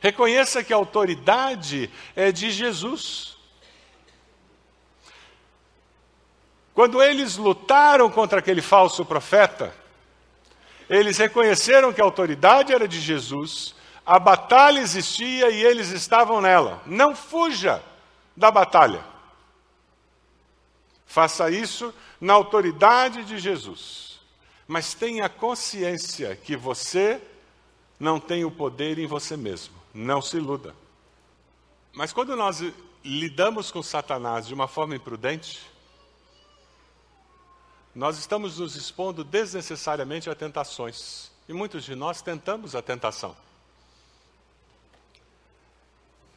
Reconheça 0.00 0.64
que 0.64 0.72
a 0.72 0.76
autoridade 0.76 1.90
é 2.16 2.32
de 2.32 2.50
Jesus. 2.50 3.36
Quando 6.74 7.02
eles 7.02 7.36
lutaram 7.36 8.10
contra 8.10 8.38
aquele 8.38 8.62
falso 8.62 9.04
profeta, 9.04 9.74
eles 10.92 11.16
reconheceram 11.16 11.92
que 11.92 12.00
a 12.00 12.04
autoridade 12.04 12.72
era 12.72 12.86
de 12.86 13.00
Jesus, 13.00 13.74
a 14.04 14.18
batalha 14.18 14.78
existia 14.78 15.48
e 15.50 15.62
eles 15.62 15.88
estavam 15.88 16.40
nela. 16.40 16.82
Não 16.84 17.16
fuja 17.16 17.82
da 18.36 18.50
batalha. 18.50 19.02
Faça 21.06 21.50
isso 21.50 21.94
na 22.20 22.34
autoridade 22.34 23.24
de 23.24 23.38
Jesus. 23.38 24.20
Mas 24.68 24.92
tenha 24.92 25.28
consciência 25.28 26.36
que 26.36 26.56
você 26.56 27.20
não 27.98 28.20
tem 28.20 28.44
o 28.44 28.50
poder 28.50 28.98
em 28.98 29.06
você 29.06 29.36
mesmo. 29.36 29.74
Não 29.94 30.20
se 30.20 30.36
iluda. 30.36 30.74
Mas 31.94 32.12
quando 32.12 32.36
nós 32.36 32.62
lidamos 33.02 33.70
com 33.70 33.82
Satanás 33.82 34.46
de 34.46 34.52
uma 34.52 34.68
forma 34.68 34.94
imprudente, 34.94 35.71
nós 37.94 38.18
estamos 38.18 38.58
nos 38.58 38.74
expondo 38.74 39.22
desnecessariamente 39.22 40.30
a 40.30 40.34
tentações. 40.34 41.30
E 41.48 41.52
muitos 41.52 41.84
de 41.84 41.94
nós 41.94 42.22
tentamos 42.22 42.74
a 42.74 42.80
tentação. 42.80 43.36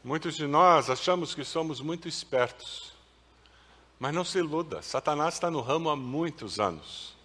Muitos 0.03 0.35
de 0.35 0.45
nós 0.45 0.89
achamos 0.89 1.33
que 1.33 1.43
somos 1.43 1.79
muito 1.81 2.07
espertos. 2.07 2.93
Mas 3.97 4.13
não 4.13 4.25
se 4.25 4.37
iluda, 4.37 4.81
Satanás 4.81 5.35
está 5.35 5.49
no 5.49 5.61
ramo 5.61 5.89
há 5.89 5.95
muitos 5.95 6.59
anos. 6.59 7.15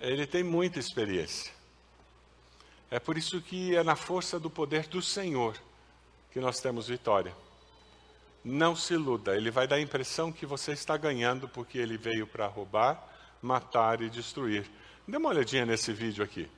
Ele 0.00 0.26
tem 0.26 0.42
muita 0.42 0.78
experiência. 0.78 1.52
É 2.90 2.98
por 2.98 3.18
isso 3.18 3.40
que 3.40 3.76
é 3.76 3.84
na 3.84 3.94
força 3.94 4.40
do 4.40 4.50
poder 4.50 4.88
do 4.88 5.02
Senhor 5.02 5.56
que 6.32 6.40
nós 6.40 6.58
temos 6.60 6.88
vitória. 6.88 7.36
Não 8.42 8.74
se 8.74 8.94
iluda, 8.94 9.36
ele 9.36 9.50
vai 9.50 9.68
dar 9.68 9.76
a 9.76 9.80
impressão 9.80 10.32
que 10.32 10.46
você 10.46 10.72
está 10.72 10.96
ganhando 10.96 11.46
porque 11.48 11.76
ele 11.76 11.98
veio 11.98 12.26
para 12.26 12.46
roubar, 12.46 13.09
matar 13.42 14.00
e 14.02 14.08
destruir. 14.08 14.64
Dê 15.06 15.16
uma 15.16 15.30
olhadinha 15.30 15.66
nesse 15.66 15.92
vídeo 15.92 16.22
aqui. 16.22 16.48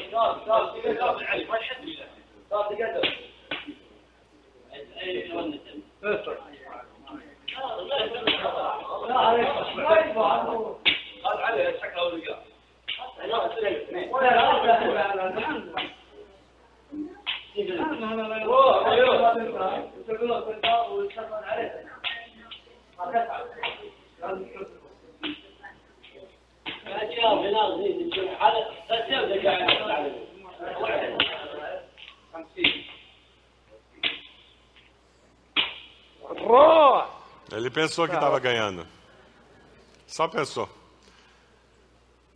إيه 0.00 0.10
صار 0.12 0.40
صار 0.46 0.80
تقدر 0.80 1.26
عليه 1.26 1.50
ما 1.50 1.56
يحس 1.58 1.80
بيه 1.80 2.06
صار 2.50 2.64
تقدر 2.64 3.14
لا 9.08 9.18
عليك 9.18 9.48
ما 9.76 9.98
يدفع 9.98 10.32
عنه 10.32 10.78
قال 11.24 11.38
عليه 11.42 11.68
الشكل 11.68 12.00
والرجال 12.00 12.36
ولا 14.10 14.40
Ele 37.52 37.70
pensou 37.70 38.06
que 38.08 38.14
estava 38.14 38.38
ganhando. 38.38 38.86
Só 40.06 40.26
pensou. 40.28 40.68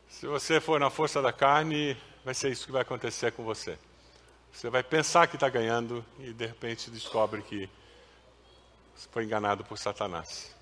Se 0.08 0.26
você 0.26 0.60
for 0.60 0.78
na 0.78 0.90
força 0.90 1.20
da 1.20 1.32
carne, 1.32 1.96
vai 2.24 2.34
ser 2.34 2.50
isso 2.50 2.66
que 2.66 2.72
vai 2.72 2.82
acontecer 2.82 3.32
com 3.32 3.42
você. 3.42 3.78
Você 4.52 4.70
vai 4.70 4.82
pensar 4.82 5.26
que 5.26 5.36
está 5.36 5.48
ganhando 5.48 6.04
e 6.20 6.32
de 6.32 6.46
repente 6.46 6.90
descobre 6.90 7.42
que 7.42 7.68
foi 9.10 9.24
enganado 9.24 9.64
por 9.64 9.76
Satanás. 9.76 10.53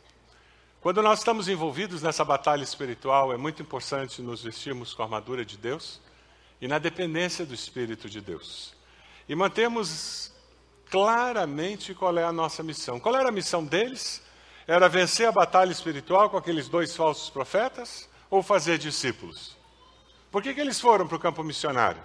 Quando 0.83 1.01
nós 1.01 1.21
estamos 1.21 1.47
envolvidos 1.47 2.03
nessa 2.03 2.25
batalha 2.25 2.65
espiritual, 2.65 3.33
é 3.33 3.37
muito 3.37 3.63
importante 3.63 4.21
nos 4.21 4.43
vestirmos 4.43 4.93
com 4.93 5.03
a 5.03 5.05
armadura 5.05 5.45
de 5.45 5.57
Deus 5.57 6.01
e 6.61 6.67
na 6.67 6.77
dependência 6.81 7.47
do 7.47 7.55
Espírito 7.55 8.11
de 8.11 8.21
Deus. 8.21 8.75
E 9.29 9.35
mantemos 9.37 10.33
claramente 10.91 11.95
qual 11.95 12.19
é 12.19 12.25
a 12.25 12.33
nossa 12.33 12.65
missão. 12.65 12.99
Qual 12.99 13.15
era 13.15 13.29
a 13.29 13.33
missão 13.33 13.65
deles? 13.65 14.21
Era 14.67 14.89
vencer 14.89 15.29
a 15.29 15.31
batalha 15.31 15.71
espiritual 15.71 16.29
com 16.29 16.37
aqueles 16.37 16.69
dois 16.69 16.97
falsos 16.97 17.31
profetas 17.31 18.09
ou 18.29 18.43
fazer 18.43 18.77
discípulos? 18.77 19.57
Por 20.33 20.43
que, 20.43 20.53
que 20.53 20.61
eles 20.61 20.81
foram 20.81 21.07
para 21.07 21.17
o 21.17 21.21
campo 21.21 21.45
missionário? 21.45 22.03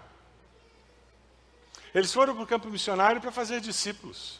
Eles 1.95 2.13
foram 2.13 2.35
para 2.35 2.43
o 2.43 2.47
campo 2.47 2.69
missionário 2.69 3.19
para 3.19 3.31
fazer 3.31 3.59
discípulos. 3.59 4.39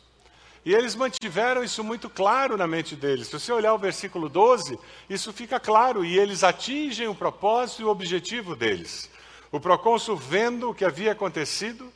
E 0.67 0.75
eles 0.75 0.95
mantiveram 0.95 1.63
isso 1.63 1.81
muito 1.81 2.09
claro 2.09 2.57
na 2.57 2.67
mente 2.67 2.93
deles. 2.93 3.27
Se 3.27 3.39
você 3.39 3.53
olhar 3.53 3.73
o 3.73 3.77
versículo 3.77 4.27
12, 4.27 4.77
isso 5.09 5.31
fica 5.31 5.61
claro, 5.61 6.03
e 6.03 6.19
eles 6.19 6.43
atingem 6.43 7.07
o 7.07 7.15
propósito 7.15 7.81
e 7.81 7.85
o 7.85 7.89
objetivo 7.89 8.53
deles. 8.53 9.09
O 9.49 9.61
procônsul, 9.61 10.17
vendo 10.17 10.69
o 10.69 10.75
que 10.75 10.83
havia 10.83 11.13
acontecido, 11.13 11.89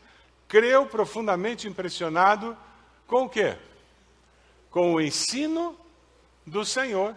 creu 0.47 0.85
profundamente 0.85 1.67
impressionado 1.67 2.57
com 3.07 3.23
o 3.25 3.29
quê? 3.29 3.57
Com 4.69 4.93
o 4.93 5.01
ensino 5.01 5.77
do 6.47 6.63
Senhor. 6.63 7.13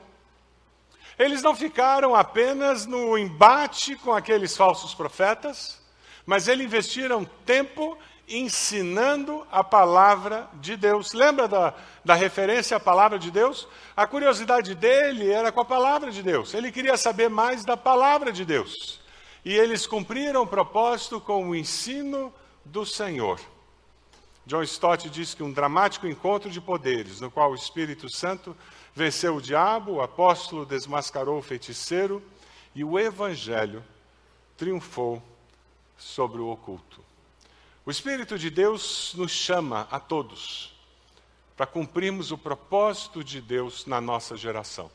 Eles 1.17 1.41
não 1.41 1.55
ficaram 1.55 2.17
apenas 2.17 2.85
no 2.85 3.17
embate 3.17 3.95
com 3.95 4.13
aqueles 4.13 4.57
falsos 4.57 4.93
profetas, 4.93 5.81
mas 6.27 6.49
eles 6.49 6.67
investiram 6.67 7.25
tempo 7.47 7.97
ensinando 8.29 9.47
a 9.51 9.63
palavra 9.63 10.49
de 10.55 10.77
Deus. 10.77 11.13
Lembra 11.13 11.47
da, 11.47 11.75
da 12.05 12.15
referência 12.15 12.77
à 12.77 12.81
palavra 12.81 13.19
de 13.19 13.31
Deus? 13.31 13.69
A 13.97 14.07
curiosidade 14.07 14.75
dele 14.75 15.31
era 15.31 15.53
com 15.53 15.61
a 15.61 15.65
palavra 15.65 16.11
de 16.11 16.23
Deus. 16.23 16.55
Ele 16.55 16.73
queria 16.73 16.97
saber 16.97 17.29
mais 17.29 17.65
da 17.65 17.77
palavra 17.77 18.33
de 18.33 18.45
Deus. 18.45 19.01
E 19.45 19.53
eles 19.53 19.87
cumpriram 19.87 20.43
o 20.43 20.47
propósito 20.47 21.21
com 21.21 21.51
o 21.51 21.55
ensino 21.55 22.33
do 22.65 22.87
Senhor. 22.87 23.39
John 24.47 24.63
Stott 24.63 25.09
diz 25.11 25.35
que 25.35 25.43
um 25.43 25.53
dramático 25.53 26.07
encontro 26.07 26.51
de 26.51 26.61
poderes, 26.61 27.21
no 27.21 27.31
qual 27.31 27.53
o 27.53 27.55
Espírito 27.55 28.11
Santo 28.11 28.57
venceu 28.95 29.37
o 29.37 29.43
diabo, 29.43 29.93
o 29.93 30.03
apóstolo 30.03 30.65
desmascarou 30.65 31.39
o 31.39 31.43
feiticeiro 31.43 32.23
e 32.75 32.83
o 32.85 32.99
evangelho 32.99 33.83
triunfou 34.57 35.23
sobre 35.97 36.41
o 36.41 36.49
oculto. 36.49 37.04
O 37.87 37.91
Espírito 37.91 38.39
de 38.39 38.49
Deus 38.49 39.13
nos 39.15 39.31
chama 39.31 39.87
a 39.91 40.01
todos 40.01 40.75
para 41.55 41.67
cumprirmos 41.67 42.31
o 42.31 42.39
propósito 42.39 43.23
de 43.23 43.41
Deus 43.41 43.85
na 43.85 44.01
nossa 44.01 44.37
geração. 44.37 44.91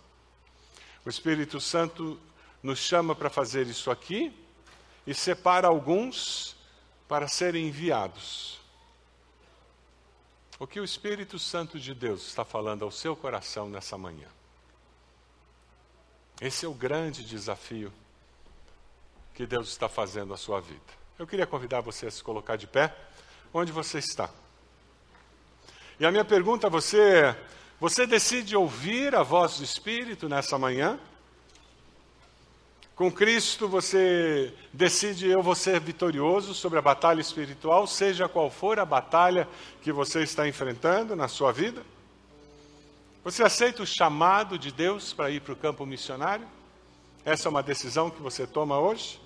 O 1.06 1.10
Espírito 1.10 1.62
Santo 1.62 2.20
nos 2.64 2.80
chama 2.80 3.14
para 3.14 3.30
fazer 3.30 3.68
isso 3.68 3.92
aqui 3.92 4.34
e 5.06 5.14
separa 5.14 5.68
alguns 5.68 6.56
para 7.08 7.28
serem 7.28 7.68
enviados. 7.68 8.60
O 10.58 10.68
que 10.68 10.80
o 10.80 10.84
Espírito 10.84 11.40
Santo 11.40 11.80
de 11.80 11.94
Deus 11.94 12.28
está 12.28 12.44
falando 12.44 12.84
ao 12.84 12.92
seu 12.92 13.16
coração 13.16 13.70
nessa 13.70 13.98
manhã? 13.98 14.28
Esse 16.42 16.66
é 16.66 16.68
o 16.68 16.74
grande 16.74 17.24
desafio 17.24 17.94
que 19.34 19.46
Deus 19.46 19.70
está 19.70 19.88
fazendo 19.88 20.34
à 20.34 20.38
sua 20.38 20.60
vida. 20.60 20.99
Eu 21.20 21.28
queria 21.28 21.46
convidar 21.46 21.82
você 21.82 22.08
a 22.08 22.12
se 22.12 22.24
colocar 22.24 22.56
de 22.56 22.66
pé 22.66 22.96
onde 23.54 23.74
você 23.74 24.00
está. 24.00 24.30
E 26.00 26.06
a 26.06 26.12
minha 26.12 26.24
pergunta 26.24 26.68
a 26.68 26.70
você 26.70 26.98
é: 26.98 27.44
você 27.78 28.08
decide 28.08 28.56
ouvir 28.56 29.14
a 29.14 29.22
voz 29.22 29.58
do 29.58 29.64
Espírito 29.66 30.30
nessa 30.30 30.58
manhã? 30.58 30.98
Com 32.96 33.12
Cristo 33.12 33.68
você 33.68 34.54
decide 34.72 35.28
eu 35.28 35.44
vou 35.44 35.56
ser 35.56 35.82
vitorioso 35.82 36.54
sobre 36.54 36.80
a 36.80 36.82
batalha 36.82 37.20
espiritual, 37.20 37.86
seja 37.86 38.30
qual 38.30 38.50
for 38.50 38.80
a 38.80 38.86
batalha 38.86 39.46
que 39.82 39.92
você 39.92 40.22
está 40.24 40.48
enfrentando 40.48 41.18
na 41.18 41.28
sua 41.28 41.52
vida? 41.52 41.84
Você 43.26 43.44
aceita 43.44 43.84
o 43.84 43.86
chamado 43.86 44.58
de 44.58 44.72
Deus 44.72 45.12
para 45.12 45.30
ir 45.30 45.42
para 45.42 45.52
o 45.52 45.58
campo 45.58 45.86
missionário? 45.86 46.48
Essa 47.26 47.50
é 47.50 47.52
uma 47.52 47.62
decisão 47.62 48.10
que 48.10 48.22
você 48.22 48.48
toma 48.48 48.80
hoje? 48.80 49.20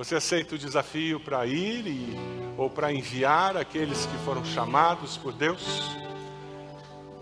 Você 0.00 0.14
aceita 0.14 0.54
o 0.54 0.58
desafio 0.58 1.20
para 1.20 1.44
ir 1.44 1.86
e, 1.86 2.16
ou 2.56 2.70
para 2.70 2.90
enviar 2.90 3.54
aqueles 3.54 4.06
que 4.06 4.16
foram 4.24 4.42
chamados 4.42 5.18
por 5.18 5.30
Deus? 5.30 5.94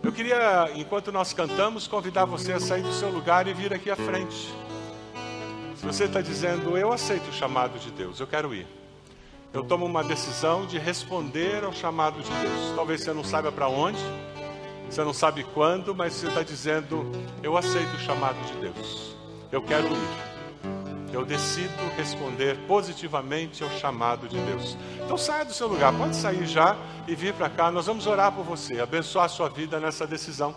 Eu 0.00 0.12
queria, 0.12 0.70
enquanto 0.76 1.10
nós 1.10 1.32
cantamos, 1.32 1.88
convidar 1.88 2.24
você 2.24 2.52
a 2.52 2.60
sair 2.60 2.82
do 2.82 2.92
seu 2.92 3.10
lugar 3.10 3.48
e 3.48 3.52
vir 3.52 3.74
aqui 3.74 3.90
à 3.90 3.96
frente. 3.96 4.54
Se 5.74 5.84
você 5.84 6.04
está 6.04 6.20
dizendo, 6.20 6.78
eu 6.78 6.92
aceito 6.92 7.28
o 7.30 7.32
chamado 7.32 7.80
de 7.80 7.90
Deus, 7.90 8.20
eu 8.20 8.28
quero 8.28 8.54
ir. 8.54 8.68
Eu 9.52 9.64
tomo 9.64 9.84
uma 9.84 10.04
decisão 10.04 10.64
de 10.64 10.78
responder 10.78 11.64
ao 11.64 11.72
chamado 11.72 12.22
de 12.22 12.30
Deus. 12.30 12.76
Talvez 12.76 13.02
você 13.02 13.12
não 13.12 13.24
saiba 13.24 13.50
para 13.50 13.66
onde, 13.66 13.98
você 14.88 15.02
não 15.02 15.12
sabe 15.12 15.42
quando, 15.52 15.96
mas 15.96 16.12
você 16.12 16.28
está 16.28 16.44
dizendo, 16.44 17.10
eu 17.42 17.56
aceito 17.56 17.96
o 17.96 17.98
chamado 17.98 18.38
de 18.46 18.52
Deus. 18.60 19.16
Eu 19.50 19.62
quero 19.62 19.88
ir 19.88 20.37
eu 21.12 21.24
decido 21.24 21.74
responder 21.96 22.56
positivamente 22.66 23.62
ao 23.62 23.70
chamado 23.70 24.28
de 24.28 24.38
Deus. 24.38 24.76
Então 25.04 25.16
saia 25.16 25.44
do 25.44 25.52
seu 25.52 25.66
lugar, 25.66 25.92
pode 25.92 26.14
sair 26.16 26.46
já 26.46 26.76
e 27.06 27.14
vir 27.14 27.34
para 27.34 27.48
cá. 27.48 27.70
Nós 27.70 27.86
vamos 27.86 28.06
orar 28.06 28.32
por 28.32 28.44
você, 28.44 28.80
abençoar 28.80 29.26
a 29.26 29.28
sua 29.28 29.48
vida 29.48 29.80
nessa 29.80 30.06
decisão. 30.06 30.54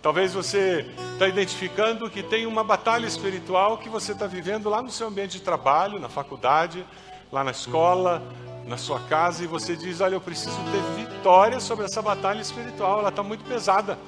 Talvez 0.00 0.32
você 0.32 0.86
está 1.12 1.26
identificando 1.26 2.08
que 2.08 2.22
tem 2.22 2.46
uma 2.46 2.62
batalha 2.62 3.06
espiritual 3.06 3.78
que 3.78 3.88
você 3.88 4.12
está 4.12 4.26
vivendo 4.26 4.70
lá 4.70 4.80
no 4.80 4.90
seu 4.90 5.08
ambiente 5.08 5.32
de 5.32 5.40
trabalho, 5.40 5.98
na 5.98 6.08
faculdade, 6.08 6.86
lá 7.32 7.42
na 7.42 7.50
escola, 7.50 8.22
na 8.64 8.76
sua 8.76 9.00
casa, 9.00 9.42
e 9.42 9.46
você 9.46 9.74
diz: 9.74 10.00
Olha, 10.00 10.14
eu 10.14 10.20
preciso 10.20 10.56
ter 10.70 11.04
vitória 11.04 11.58
sobre 11.58 11.84
essa 11.84 12.00
batalha 12.00 12.40
espiritual, 12.40 13.00
ela 13.00 13.08
está 13.08 13.22
muito 13.22 13.44
pesada. 13.44 13.98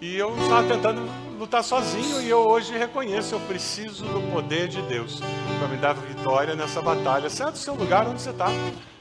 E 0.00 0.14
eu 0.14 0.36
estava 0.36 0.62
tentando 0.68 1.08
lutar 1.38 1.64
sozinho 1.64 2.20
e 2.20 2.28
eu 2.28 2.46
hoje 2.46 2.76
reconheço, 2.76 3.34
eu 3.34 3.40
preciso 3.40 4.04
do 4.04 4.30
poder 4.30 4.68
de 4.68 4.82
Deus 4.82 5.20
para 5.58 5.68
me 5.68 5.78
dar 5.78 5.94
vitória 5.94 6.54
nessa 6.54 6.82
batalha. 6.82 7.30
Sai 7.30 7.50
do 7.50 7.56
seu 7.56 7.74
lugar 7.74 8.06
onde 8.06 8.20
você 8.20 8.28
está. 8.28 8.48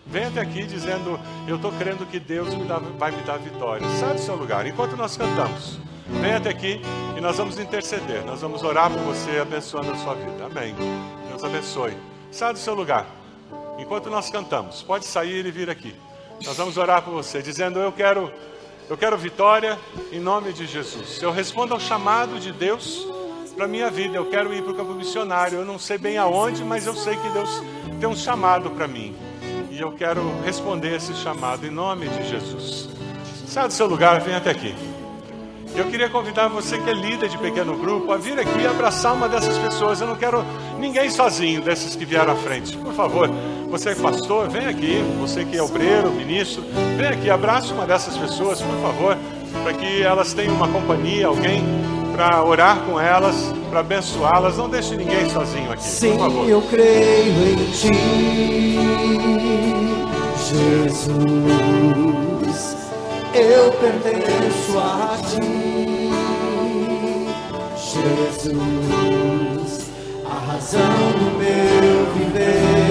Vem 0.06 0.24
até 0.24 0.40
aqui 0.40 0.66
dizendo, 0.66 1.20
eu 1.48 1.58
estou 1.58 1.72
crendo 1.74 2.06
que 2.06 2.18
Deus 2.18 2.54
me 2.54 2.64
dá, 2.64 2.78
vai 2.78 3.12
me 3.12 3.22
dar 3.24 3.38
vitória. 3.38 3.86
Sai 4.00 4.14
do 4.14 4.22
seu 4.22 4.36
lugar, 4.36 4.66
enquanto 4.66 4.96
nós 4.96 5.18
cantamos. 5.18 5.80
Vem 6.08 6.34
até 6.34 6.50
aqui 6.50 6.80
e 7.18 7.20
nós 7.20 7.36
vamos 7.36 7.60
interceder. 7.60 8.24
Nós 8.24 8.40
vamos 8.40 8.64
orar 8.64 8.90
por 8.90 9.02
você, 9.02 9.40
abençoando 9.40 9.92
a 9.92 9.96
sua 9.98 10.14
vida. 10.14 10.46
Amém. 10.46 10.74
Deus 11.28 11.44
abençoe. 11.44 11.98
Sai 12.32 12.54
do 12.54 12.60
seu 12.60 12.74
lugar. 12.74 13.06
Enquanto 13.78 14.10
nós 14.10 14.30
cantamos, 14.30 14.82
pode 14.82 15.04
sair 15.04 15.46
e 15.46 15.52
vir 15.52 15.70
aqui. 15.70 15.94
Nós 16.46 16.56
vamos 16.56 16.78
orar 16.78 17.02
por 17.02 17.12
você, 17.12 17.42
dizendo: 17.42 17.80
Eu 17.80 17.92
quero 17.92 18.32
eu 18.90 18.96
quero 18.96 19.18
vitória 19.18 19.80
em 20.12 20.20
nome 20.20 20.54
de 20.54 20.66
Jesus. 20.68 21.22
Eu 21.22 21.32
respondo 21.32 21.74
ao 21.74 21.80
chamado 21.80 22.40
de 22.40 22.52
Deus 22.52 23.08
para 23.56 23.68
minha 23.68 23.90
vida. 23.90 24.16
Eu 24.16 24.26
quero 24.26 24.54
ir 24.54 24.62
para 24.62 24.74
o 24.74 24.76
campo 24.76 24.94
missionário. 24.94 25.60
Eu 25.60 25.66
não 25.66 25.80
sei 25.80 25.98
bem 25.98 26.18
aonde, 26.18 26.64
mas 26.64 26.86
eu 26.86 26.94
sei 26.94 27.16
que 27.16 27.30
Deus 27.30 27.64
tem 28.00 28.08
um 28.08 28.16
chamado 28.16 28.70
para 28.72 28.88
mim. 28.88 29.16
E 29.72 29.80
eu 29.80 29.92
quero 29.92 30.22
responder 30.44 30.96
esse 30.96 31.14
chamado 31.16 31.66
em 31.66 31.72
nome 31.72 32.08
de 32.08 32.30
Jesus. 32.30 32.90
Sai 33.48 33.68
do 33.68 33.74
seu 33.74 33.88
lugar, 33.88 34.22
vem 34.22 34.36
até 34.36 34.52
aqui. 34.52 34.76
Eu 35.76 35.86
queria 35.86 36.10
convidar 36.10 36.48
você 36.48 36.78
que 36.80 36.90
é 36.90 36.94
líder 36.94 37.28
de 37.28 37.38
pequeno 37.38 37.78
grupo 37.78 38.12
a 38.12 38.18
vir 38.18 38.40
aqui 38.40 38.66
abraçar 38.66 39.14
uma 39.14 39.28
dessas 39.28 39.58
pessoas. 39.58 40.00
Eu 40.00 40.08
não 40.08 40.16
quero 40.16 40.46
ninguém 40.86 41.10
sozinho 41.10 41.62
desses 41.64 41.96
que 41.96 42.06
vieram 42.06 42.34
à 42.34 42.36
frente. 42.36 42.78
Por 42.78 42.94
favor, 42.94 43.28
você 43.70 43.90
é 43.90 43.96
pastor, 43.96 44.48
vem 44.50 44.68
aqui. 44.68 45.04
Você 45.20 45.44
que 45.44 45.58
é 45.58 45.64
obreiro, 45.64 46.12
ministro, 46.12 46.64
vem 46.96 47.08
aqui, 47.08 47.28
abrace 47.30 47.74
uma 47.74 47.86
dessas 47.88 48.16
pessoas, 48.16 48.62
por 48.62 48.76
favor, 48.82 49.18
para 49.64 49.74
que 49.74 50.04
elas 50.04 50.34
tenham 50.34 50.54
uma 50.54 50.68
companhia, 50.68 51.26
alguém 51.28 51.64
para 52.14 52.44
orar 52.44 52.82
com 52.82 53.00
elas, 53.00 53.36
para 53.70 53.80
abençoá-las. 53.80 54.58
Não 54.58 54.70
deixe 54.70 54.96
ninguém 54.96 55.28
sozinho 55.30 55.72
aqui. 55.72 55.84
Sim, 55.84 56.12
por 56.12 56.20
favor. 56.20 56.48
eu 56.48 56.62
creio 56.62 57.48
em 57.50 57.56
ti, 57.72 58.78
Jesus. 60.52 61.16
Eu 63.34 63.72
pertenço 63.72 64.78
a 64.78 65.18
ti, 65.32 66.12
Jesus. 67.76 69.55
Razão 70.56 71.12
do 71.20 71.38
meu 71.38 72.14
viver, 72.14 72.85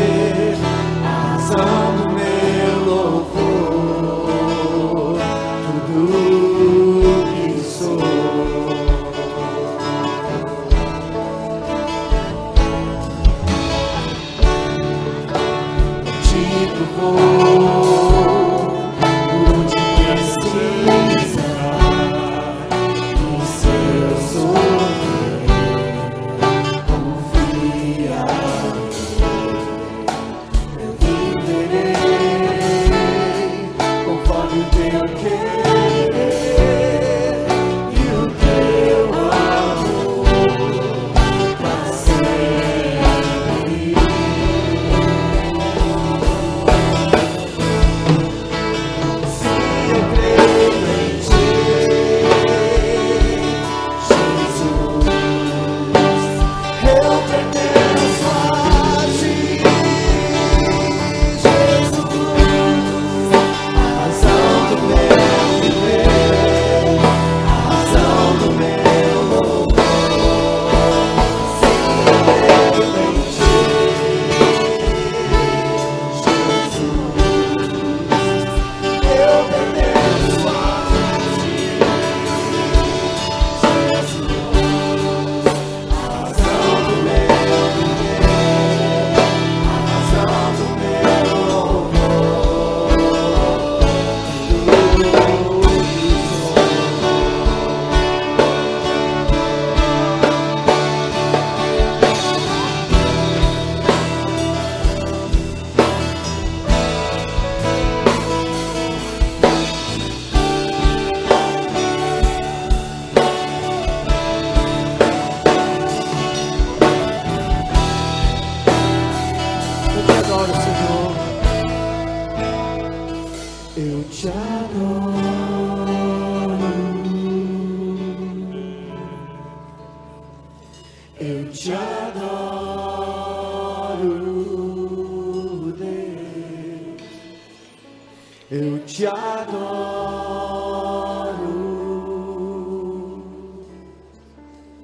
Eu 138.57 138.79
te 138.87 139.05
adoro. 139.05 139.35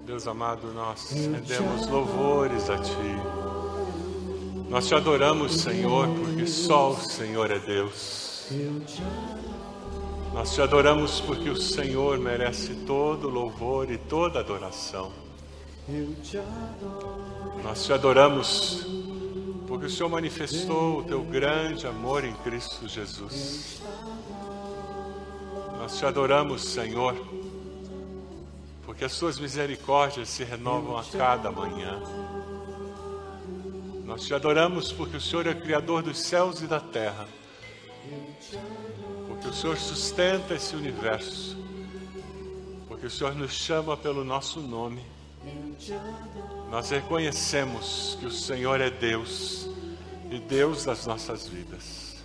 Deus 0.04 0.26
amado, 0.26 0.72
nós 0.74 1.12
rendemos 1.12 1.86
louvores 1.86 2.68
a 2.68 2.78
Ti. 2.78 2.92
Nós 4.68 4.88
te 4.88 4.94
adoramos, 4.96 5.60
Senhor, 5.60 6.08
porque 6.08 6.48
só 6.48 6.90
o 6.90 6.96
Senhor 6.96 7.48
é 7.52 7.60
Deus. 7.60 8.48
Nós 10.34 10.52
te 10.52 10.60
adoramos 10.60 11.20
porque 11.20 11.48
o 11.48 11.56
Senhor 11.56 12.18
merece 12.18 12.74
todo 12.84 13.28
louvor 13.28 13.88
e 13.88 13.98
toda 13.98 14.40
adoração. 14.40 15.12
eu 15.88 16.12
te 16.24 16.38
adoro. 16.38 17.20
Nós 17.62 17.84
te 17.84 17.92
adoramos 17.92 18.84
porque 19.70 19.86
o 19.86 19.90
Senhor 19.90 20.08
manifestou 20.08 20.98
o 20.98 21.04
teu 21.04 21.22
grande 21.22 21.86
amor 21.86 22.24
em 22.24 22.34
Cristo 22.34 22.88
Jesus. 22.88 23.80
Nós 25.78 25.96
te 25.96 26.04
adoramos, 26.04 26.64
Senhor, 26.64 27.14
porque 28.84 29.04
as 29.04 29.16
tuas 29.16 29.38
misericórdias 29.38 30.28
se 30.28 30.42
renovam 30.42 30.98
a 30.98 31.04
cada 31.04 31.52
manhã. 31.52 32.02
Nós 34.04 34.26
te 34.26 34.34
adoramos 34.34 34.90
porque 34.90 35.18
o 35.18 35.20
Senhor 35.20 35.46
é 35.46 35.54
Criador 35.54 36.02
dos 36.02 36.18
céus 36.18 36.60
e 36.60 36.66
da 36.66 36.80
terra, 36.80 37.28
porque 39.28 39.46
o 39.46 39.52
Senhor 39.52 39.76
sustenta 39.76 40.52
esse 40.52 40.74
universo, 40.74 41.56
porque 42.88 43.06
o 43.06 43.10
Senhor 43.10 43.36
nos 43.36 43.52
chama 43.52 43.96
pelo 43.96 44.24
nosso 44.24 44.58
nome. 44.58 45.19
Nós 46.70 46.90
reconhecemos 46.90 48.16
que 48.20 48.26
o 48.26 48.30
Senhor 48.30 48.80
é 48.80 48.90
Deus 48.90 49.68
e 50.30 50.38
Deus 50.38 50.84
das 50.84 51.06
nossas 51.06 51.48
vidas. 51.48 52.16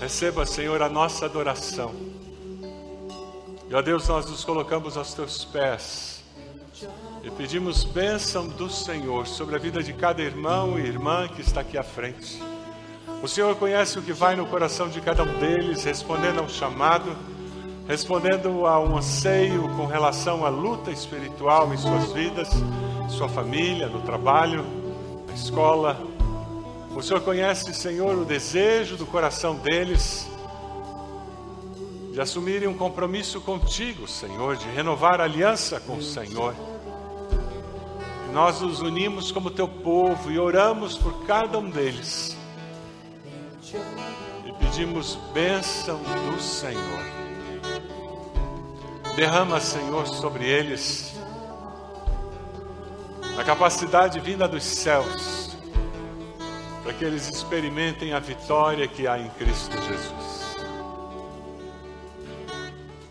Receba, 0.00 0.44
Senhor, 0.44 0.82
a 0.82 0.88
nossa 0.88 1.24
adoração. 1.24 1.94
E, 3.68 3.74
ó 3.74 3.82
Deus, 3.82 4.06
nós 4.08 4.30
nos 4.30 4.44
colocamos 4.44 4.96
aos 4.96 5.14
teus 5.14 5.44
pés 5.44 6.22
e 7.24 7.30
pedimos 7.30 7.82
bênção 7.82 8.46
do 8.46 8.70
Senhor 8.70 9.26
sobre 9.26 9.56
a 9.56 9.58
vida 9.58 9.82
de 9.82 9.92
cada 9.92 10.22
irmão 10.22 10.78
e 10.78 10.86
irmã 10.86 11.26
que 11.26 11.40
está 11.40 11.62
aqui 11.62 11.76
à 11.76 11.82
frente. 11.82 12.40
O 13.22 13.26
Senhor 13.26 13.56
conhece 13.56 13.98
o 13.98 14.02
que 14.02 14.12
vai 14.12 14.36
no 14.36 14.46
coração 14.46 14.88
de 14.88 15.00
cada 15.00 15.22
um 15.22 15.38
deles, 15.38 15.82
respondendo 15.84 16.38
a 16.38 16.42
um 16.42 16.48
chamado, 16.48 17.16
respondendo 17.86 18.66
a 18.66 18.80
um 18.80 18.96
anseio 18.96 19.68
com 19.76 19.86
relação 19.86 20.44
à 20.44 20.48
luta 20.48 20.90
espiritual 20.90 21.72
em 21.72 21.76
suas 21.76 22.12
vidas, 22.12 22.48
sua 23.08 23.28
família, 23.28 23.88
no 23.88 24.00
trabalho, 24.00 24.64
na 25.28 25.34
escola. 25.34 26.00
O 26.94 27.02
Senhor 27.02 27.20
conhece, 27.20 27.72
Senhor, 27.74 28.16
o 28.16 28.24
desejo 28.24 28.96
do 28.96 29.06
coração 29.06 29.54
deles 29.56 30.28
de 32.12 32.20
assumirem 32.20 32.66
um 32.66 32.74
compromisso 32.74 33.40
contigo, 33.42 34.08
Senhor, 34.08 34.56
de 34.56 34.66
renovar 34.70 35.20
aliança 35.20 35.78
com 35.78 35.98
o 35.98 36.02
Senhor. 36.02 36.54
E 38.28 38.32
nós 38.32 38.60
nos 38.62 38.80
unimos 38.80 39.30
como 39.30 39.50
teu 39.50 39.68
povo 39.68 40.32
e 40.32 40.38
oramos 40.38 40.96
por 40.96 41.24
cada 41.26 41.58
um 41.58 41.70
deles. 41.70 42.36
E 44.44 44.52
pedimos 44.58 45.18
bênção 45.34 46.00
do 46.32 46.40
Senhor. 46.40 47.25
Derrama, 49.16 49.58
Senhor, 49.60 50.06
sobre 50.06 50.44
eles 50.44 51.14
a 53.38 53.42
capacidade 53.42 54.20
vinda 54.20 54.46
dos 54.46 54.62
céus, 54.62 55.56
para 56.82 56.92
que 56.92 57.02
eles 57.02 57.26
experimentem 57.26 58.12
a 58.12 58.18
vitória 58.18 58.86
que 58.86 59.06
há 59.06 59.18
em 59.18 59.30
Cristo 59.30 59.74
Jesus. 59.82 60.56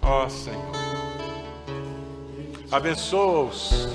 Ó 0.04 0.30
Senhor, 0.30 0.72
abençoa-os 2.72 3.88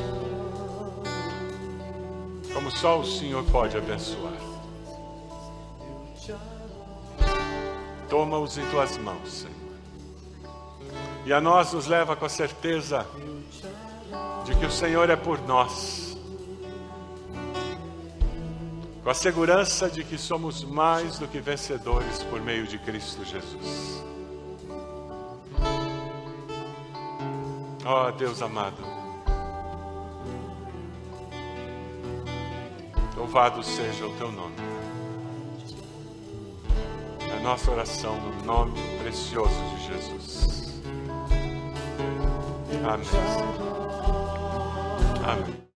como 2.52 2.72
só 2.72 2.98
o 2.98 3.04
Senhor 3.06 3.44
pode 3.44 3.76
abençoar. 3.76 4.34
Toma-os 8.08 8.58
em 8.58 8.66
tuas 8.70 8.98
mãos, 8.98 9.30
Senhor. 9.30 9.59
E 11.24 11.32
a 11.32 11.40
nós 11.40 11.72
nos 11.72 11.86
leva 11.86 12.16
com 12.16 12.24
a 12.24 12.28
certeza 12.28 13.06
de 14.44 14.54
que 14.56 14.66
o 14.66 14.70
Senhor 14.70 15.10
é 15.10 15.16
por 15.16 15.38
nós. 15.46 16.16
Com 19.02 19.10
a 19.10 19.14
segurança 19.14 19.88
de 19.88 20.04
que 20.04 20.18
somos 20.18 20.62
mais 20.64 21.18
do 21.18 21.28
que 21.28 21.40
vencedores 21.40 22.22
por 22.24 22.40
meio 22.40 22.66
de 22.66 22.78
Cristo 22.78 23.24
Jesus. 23.24 24.04
Ó 27.84 28.08
oh, 28.08 28.12
Deus 28.12 28.42
amado, 28.42 28.76
louvado 33.16 33.62
seja 33.62 34.06
o 34.06 34.16
teu 34.16 34.30
nome. 34.30 34.54
É 37.28 37.36
a 37.38 37.40
nossa 37.40 37.70
oração 37.70 38.16
no 38.20 38.44
nome 38.44 38.78
precioso 39.02 39.54
de 39.74 39.86
Jesus. 39.86 40.59
Amém. 42.84 43.06
Amém. 45.24 45.59